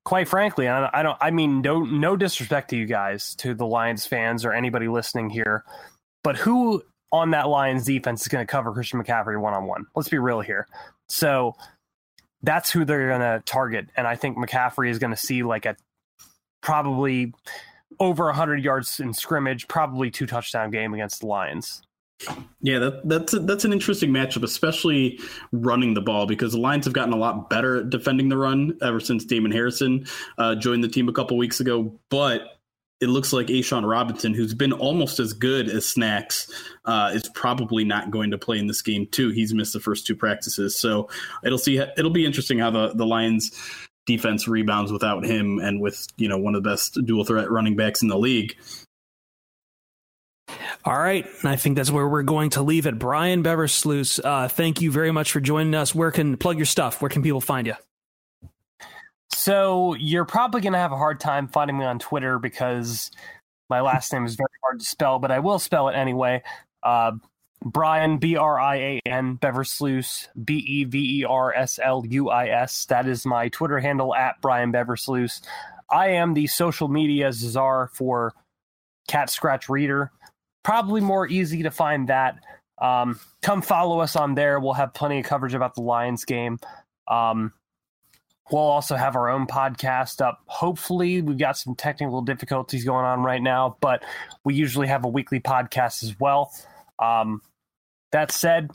quite 0.08 0.28
frankly, 0.28 0.70
I, 0.70 0.90
I 0.94 1.04
don't. 1.04 1.18
I 1.20 1.32
mean, 1.32 1.62
no, 1.62 1.82
no 1.82 2.16
disrespect 2.16 2.70
to 2.70 2.78
you 2.78 2.86
guys, 2.86 3.36
to 3.36 3.54
the 3.54 3.66
Lions 3.66 4.06
fans 4.06 4.46
or 4.46 4.54
anybody 4.54 4.88
listening 4.88 5.30
here, 5.30 5.66
but 6.24 6.38
who 6.38 6.82
on 7.12 7.32
that 7.32 7.48
Lions 7.48 7.86
defense 7.86 8.22
is 8.22 8.28
going 8.28 8.46
to 8.46 8.52
cover 8.52 8.72
Christian 8.74 9.02
McCaffrey 9.02 9.40
one 9.40 9.54
on 9.54 9.66
one. 9.66 9.86
Let's 9.96 10.10
be 10.10 10.18
real 10.18 10.42
here. 10.42 10.68
So 11.08 11.56
that's 12.44 12.70
who 12.70 12.86
they're 12.86 13.08
going 13.08 13.22
to 13.22 13.42
target. 13.46 13.88
And 13.96 14.06
I 14.06 14.16
think 14.16 14.38
McCaffrey 14.38 14.90
is 14.90 15.00
going 15.00 15.12
to 15.12 15.18
see 15.18 15.44
like 15.44 15.66
a 15.66 15.76
probably 16.62 17.34
over 18.00 18.26
100 18.26 18.64
yards 18.64 19.00
in 19.00 19.14
scrimmage, 19.14 19.68
probably 19.68 20.12
two 20.12 20.26
touchdown 20.26 20.70
game 20.70 20.94
against 20.94 21.22
the 21.22 21.28
Lions. 21.28 21.82
Yeah, 22.62 22.80
that, 22.80 23.08
that's 23.08 23.34
a, 23.34 23.40
that's 23.40 23.64
an 23.64 23.72
interesting 23.72 24.10
matchup, 24.10 24.44
especially 24.44 25.20
running 25.52 25.94
the 25.94 26.02
ball 26.02 26.26
because 26.26 26.54
the 26.54 26.60
Lions 26.60 26.86
have 26.86 26.94
gotten 26.94 27.14
a 27.14 27.18
lot 27.18 27.50
better 27.50 27.78
at 27.78 27.90
defending 27.90 28.30
the 28.30 28.38
run 28.38 28.78
ever 28.82 29.00
since 29.00 29.24
Damon 29.24 29.52
Harrison 29.52 30.08
uh, 30.38 30.56
joined 30.56 30.84
the 30.84 30.88
team 30.88 31.08
a 31.10 31.14
couple 31.14 31.38
weeks 31.38 31.60
ago. 31.60 31.94
But 32.10 32.57
it 33.00 33.08
looks 33.08 33.32
like 33.32 33.48
A'Shawn 33.48 33.88
Robinson, 33.88 34.34
who's 34.34 34.54
been 34.54 34.74
almost 34.74 35.20
as 35.20 35.34
good 35.34 35.70
as 35.70 35.86
Snacks, 35.86 36.52
uh, 36.86 37.12
is 37.14 37.30
probably 37.30 37.84
not 37.84 38.10
going 38.10 38.32
to 38.32 38.38
play 38.38 38.58
in 38.58 38.68
this 38.68 38.82
game 38.82 39.06
too. 39.08 39.30
He's 39.30 39.54
missed 39.54 39.74
the 39.74 39.80
first 39.80 40.08
two 40.08 40.16
practices, 40.16 40.76
so 40.76 41.10
it'll 41.44 41.60
see. 41.60 41.78
It'll 41.78 42.12
be 42.12 42.26
interesting 42.26 42.60
how 42.60 42.72
the 42.72 42.94
the 42.94 43.06
Lions 43.06 43.52
defense 44.06 44.48
rebounds 44.48 44.92
without 44.92 45.26
him 45.26 45.60
and 45.60 45.80
with 45.80 46.08
you 46.18 46.28
know 46.28 46.38
one 46.38 46.56
of 46.56 46.64
the 46.64 46.70
best 46.70 46.98
dual 47.06 47.24
threat 47.24 47.52
running 47.52 47.76
backs 47.76 48.02
in 48.02 48.08
the 48.08 48.18
league. 48.18 48.56
All 50.86 50.98
right, 50.98 51.28
I 51.44 51.58
think 51.58 51.76
that's 51.76 51.92
where 51.92 52.08
we're 52.08 52.24
going 52.24 52.52
to 52.52 52.62
leave 52.62 52.88
it. 52.88 52.98
Brian 52.98 53.44
Beversluis, 53.44 54.24
uh, 54.24 54.48
thank 54.48 54.82
you 54.82 54.92
very 54.92 55.12
much 55.12 55.32
for 55.32 55.42
joining 55.42 55.76
us. 55.76 55.94
Where 55.94 56.12
can 56.12 56.38
plug 56.38 56.58
your 56.58 56.66
stuff? 56.66 57.02
Where 57.02 57.10
can 57.10 57.22
people 57.22 57.42
find 57.42 57.68
you? 57.68 57.74
So 59.38 59.94
you're 59.94 60.26
probably 60.26 60.62
going 60.62 60.74
to 60.74 60.80
have 60.80 60.92
a 60.92 60.98
hard 60.98 61.20
time 61.20 61.48
finding 61.48 61.78
me 61.78 61.86
on 61.86 62.00
Twitter 62.00 62.40
because 62.40 63.12
my 63.70 63.82
last 63.82 64.12
name 64.12 64.26
is 64.26 64.34
very 64.34 64.50
hard 64.64 64.80
to 64.80 64.86
spell, 64.86 65.20
but 65.20 65.30
I 65.30 65.38
will 65.38 65.60
spell 65.60 65.90
it 65.90 65.94
anyway. 65.94 66.42
Uh, 66.82 67.12
Brian 67.64 68.18
B 68.18 68.36
R 68.36 68.60
I 68.60 68.76
A 68.78 69.02
N 69.06 69.38
Beversluis 69.38 70.28
B 70.44 70.56
E 70.56 70.84
V 70.86 71.20
E 71.20 71.24
R 71.24 71.54
S 71.54 71.80
L 71.82 72.04
U 72.10 72.32
I 72.32 72.48
S. 72.48 72.86
That 72.86 73.08
is 73.08 73.28
my 73.28 73.50
Twitter 73.50 73.80
handle 73.80 74.16
at 74.16 74.42
Brian 74.42 74.74
Beversluis. 74.74 75.40
I 75.88 76.08
am 76.10 76.34
the 76.34 76.48
social 76.48 76.88
media 76.88 77.32
czar 77.32 77.92
for 77.94 78.34
Cat 79.08 79.30
Scratch 79.30 79.70
Reader. 79.70 80.12
Probably 80.64 81.00
more 81.00 81.28
easy 81.28 81.62
to 81.62 81.70
find 81.70 82.10
that. 82.10 82.40
Um, 82.82 83.20
come 83.44 83.62
follow 83.62 84.00
us 84.00 84.16
on 84.16 84.34
there. 84.34 84.60
We'll 84.60 84.74
have 84.74 84.96
plenty 84.96 85.20
of 85.20 85.28
coverage 85.28 85.54
about 85.54 85.76
the 85.76 85.82
Lions 85.82 86.26
game. 86.26 86.58
Um, 87.08 87.54
We'll 88.52 88.62
also 88.62 88.96
have 88.96 89.16
our 89.16 89.30
own 89.30 89.46
podcast 89.46 90.22
up. 90.22 90.42
Hopefully, 90.46 91.22
we've 91.22 91.38
got 91.38 91.58
some 91.58 91.76
technical 91.76 92.22
difficulties 92.22 92.86
going 92.86 93.06
on 93.06 93.24
right 93.24 93.42
now, 93.42 93.78
but 93.82 94.04
we 94.44 94.56
usually 94.56 94.88
have 94.88 95.04
a 95.04 95.10
weekly 95.10 95.40
podcast 95.40 96.04
as 96.04 96.18
well. 96.20 96.54
Um, 97.00 97.42
that 98.12 98.32
said, 98.32 98.72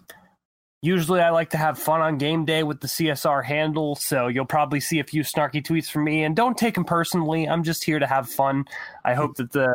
usually 0.83 1.21
I 1.21 1.31
like 1.31 1.51
to 1.51 1.57
have 1.57 1.79
fun 1.79 2.03
on 2.03 2.19
game 2.19 2.45
day 2.45 2.63
with 2.63 2.81
the 2.81 2.87
CSR 2.87 3.45
handle, 3.45 3.95
so 3.95 4.29
you'll 4.29 4.45
probably 4.45 4.81
see 4.81 4.99
a 4.99 5.05
few 5.05 5.23
snarky 5.23 5.65
tweets 5.65 5.91
from 5.91 6.05
me. 6.05 6.25
And 6.25 6.37
don't 6.37 6.59
take 6.59 6.75
them 6.75 6.85
personally. 6.85 7.49
I'm 7.49 7.63
just 7.63 7.85
here 7.85 7.99
to 7.99 8.07
have 8.07 8.29
fun. 8.29 8.67
I 9.05 9.15
hope 9.15 9.37
that 9.37 9.53
the 9.53 9.75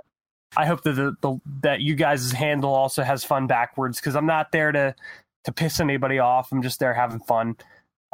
I 0.56 0.66
hope 0.66 0.84
that 0.84 0.94
the, 0.94 1.16
the 1.22 1.40
that 1.62 1.82
you 1.82 1.96
guys' 1.96 2.32
handle 2.32 2.74
also 2.74 3.04
has 3.04 3.24
fun 3.24 3.48
backwards 3.48 4.00
because 4.00 4.16
I'm 4.16 4.26
not 4.28 4.52
there 4.52 4.72
to 4.72 4.96
to 5.46 5.52
piss 5.52 5.80
anybody 5.80 6.20
off. 6.20 6.52
I'm 6.52 6.62
just 6.62 6.80
there 6.80 6.94
having 6.94 7.20
fun. 7.20 7.56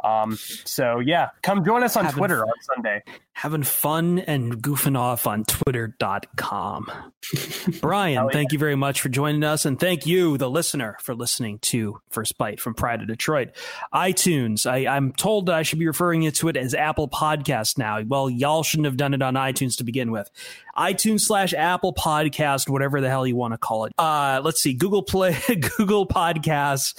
Um, 0.04 0.36
so 0.64 0.98
yeah, 0.98 1.30
come 1.42 1.64
join 1.64 1.82
us 1.82 1.96
on 1.96 2.04
having 2.04 2.18
Twitter 2.18 2.44
on 2.44 2.52
Sunday. 2.60 3.02
Having 3.32 3.64
fun 3.64 4.18
and 4.20 4.62
goofing 4.62 4.96
off 4.96 5.26
on 5.26 5.44
twitter.com. 5.44 6.88
Brian, 7.80 8.28
thank 8.30 8.52
you 8.52 8.58
very 8.58 8.76
much 8.76 9.00
for 9.00 9.08
joining 9.08 9.42
us. 9.42 9.64
And 9.64 9.80
thank 9.80 10.06
you, 10.06 10.38
the 10.38 10.48
listener, 10.48 10.96
for 11.00 11.16
listening 11.16 11.58
to 11.60 12.00
First 12.10 12.38
Byte 12.38 12.60
from 12.60 12.74
Pride 12.74 13.00
of 13.00 13.08
Detroit. 13.08 13.48
iTunes, 13.92 14.70
I, 14.70 14.86
I'm 14.94 15.12
told 15.12 15.50
I 15.50 15.62
should 15.62 15.80
be 15.80 15.86
referring 15.86 16.30
to 16.30 16.48
it 16.48 16.56
as 16.56 16.74
Apple 16.74 17.08
Podcast 17.08 17.76
now. 17.76 18.00
Well, 18.02 18.30
y'all 18.30 18.62
shouldn't 18.62 18.86
have 18.86 18.96
done 18.96 19.14
it 19.14 19.22
on 19.22 19.34
iTunes 19.34 19.78
to 19.78 19.84
begin 19.84 20.12
with 20.12 20.30
iTunes 20.76 21.20
slash 21.20 21.54
Apple 21.54 21.92
Podcast, 21.92 22.68
whatever 22.68 23.00
the 23.00 23.08
hell 23.08 23.26
you 23.26 23.36
want 23.36 23.54
to 23.54 23.58
call 23.58 23.84
it. 23.84 23.92
Uh, 23.98 24.40
let's 24.44 24.60
see, 24.60 24.74
Google 24.74 25.02
Play, 25.02 25.36
Google 25.76 26.06
Podcasts, 26.06 26.98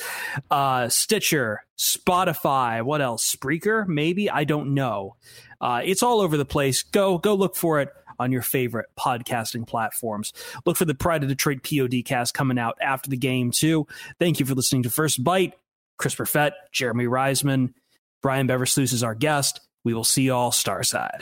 uh, 0.50 0.90
Stitcher, 0.90 1.64
Spotify. 1.78 2.82
What 2.82 3.02
else? 3.02 3.34
Spreaker, 3.34 3.88
maybe. 3.88 4.30
I 4.30 4.44
don't 4.44 4.74
know. 4.74 5.16
Uh, 5.60 5.82
it's 5.84 6.04
all 6.04 6.22
over 6.22 6.38
the 6.38 6.46
place. 6.46 6.84
Go 6.84 7.18
go 7.18 7.34
look 7.34 7.56
for 7.56 7.82
it 7.82 7.90
on 8.20 8.32
your 8.32 8.42
favorite 8.42 8.88
podcasting 8.98 9.68
platforms. 9.68 10.32
Look 10.66 10.78
for 10.78 10.86
the 10.86 10.96
Pride 10.96 11.24
of 11.24 11.30
Detroit 11.30 11.60
POD 11.64 12.04
cast 12.06 12.34
coming 12.34 12.58
out 12.58 12.78
after 12.82 13.10
the 13.10 13.18
game 13.18 13.52
too. 13.52 13.88
Thank 14.20 14.40
you 14.40 14.46
for 14.46 14.56
listening 14.56 14.84
to 14.84 14.90
First 14.90 15.24
Byte. 15.24 15.54
Chris 15.98 16.16
Perfett, 16.16 16.52
Jeremy 16.72 17.06
Reisman, 17.06 17.74
Brian 18.22 18.48
Beversluis 18.48 18.92
is 18.92 19.04
our 19.04 19.16
guest. 19.16 19.62
We 19.84 19.94
will 19.94 20.04
see 20.04 20.24
you 20.24 20.34
all 20.34 20.52
Starside. 20.52 21.22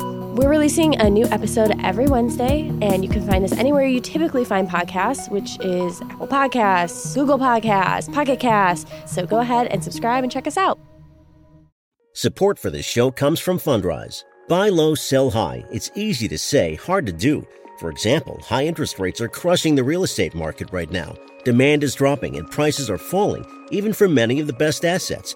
We're 0.33 0.47
releasing 0.47 0.95
a 0.95 1.09
new 1.09 1.25
episode 1.25 1.75
every 1.83 2.07
Wednesday, 2.07 2.69
and 2.81 3.03
you 3.03 3.09
can 3.09 3.27
find 3.27 3.43
us 3.43 3.51
anywhere 3.51 3.85
you 3.85 3.99
typically 3.99 4.45
find 4.45 4.65
podcasts, 4.65 5.29
which 5.29 5.59
is 5.59 6.01
Apple 6.03 6.25
Podcasts, 6.25 7.13
Google 7.13 7.37
Podcasts, 7.37 8.11
Pocket 8.13 8.39
Casts. 8.39 8.89
So 9.05 9.25
go 9.25 9.39
ahead 9.39 9.67
and 9.67 9.83
subscribe 9.83 10.23
and 10.23 10.31
check 10.31 10.47
us 10.47 10.55
out. 10.55 10.79
Support 12.13 12.59
for 12.59 12.69
this 12.69 12.85
show 12.85 13.11
comes 13.11 13.41
from 13.41 13.59
Fundrise. 13.59 14.23
Buy 14.47 14.69
low, 14.69 14.95
sell 14.95 15.31
high. 15.31 15.65
It's 15.69 15.91
easy 15.95 16.29
to 16.29 16.37
say, 16.37 16.75
hard 16.75 17.05
to 17.07 17.11
do. 17.11 17.45
For 17.77 17.89
example, 17.89 18.39
high 18.41 18.65
interest 18.65 18.99
rates 18.99 19.19
are 19.19 19.27
crushing 19.27 19.75
the 19.75 19.83
real 19.83 20.05
estate 20.05 20.33
market 20.33 20.71
right 20.71 20.89
now. 20.89 21.13
Demand 21.43 21.83
is 21.83 21.93
dropping 21.93 22.37
and 22.37 22.49
prices 22.49 22.89
are 22.89 22.97
falling, 22.97 23.45
even 23.69 23.91
for 23.91 24.07
many 24.07 24.39
of 24.39 24.47
the 24.47 24.53
best 24.53 24.85
assets. 24.85 25.35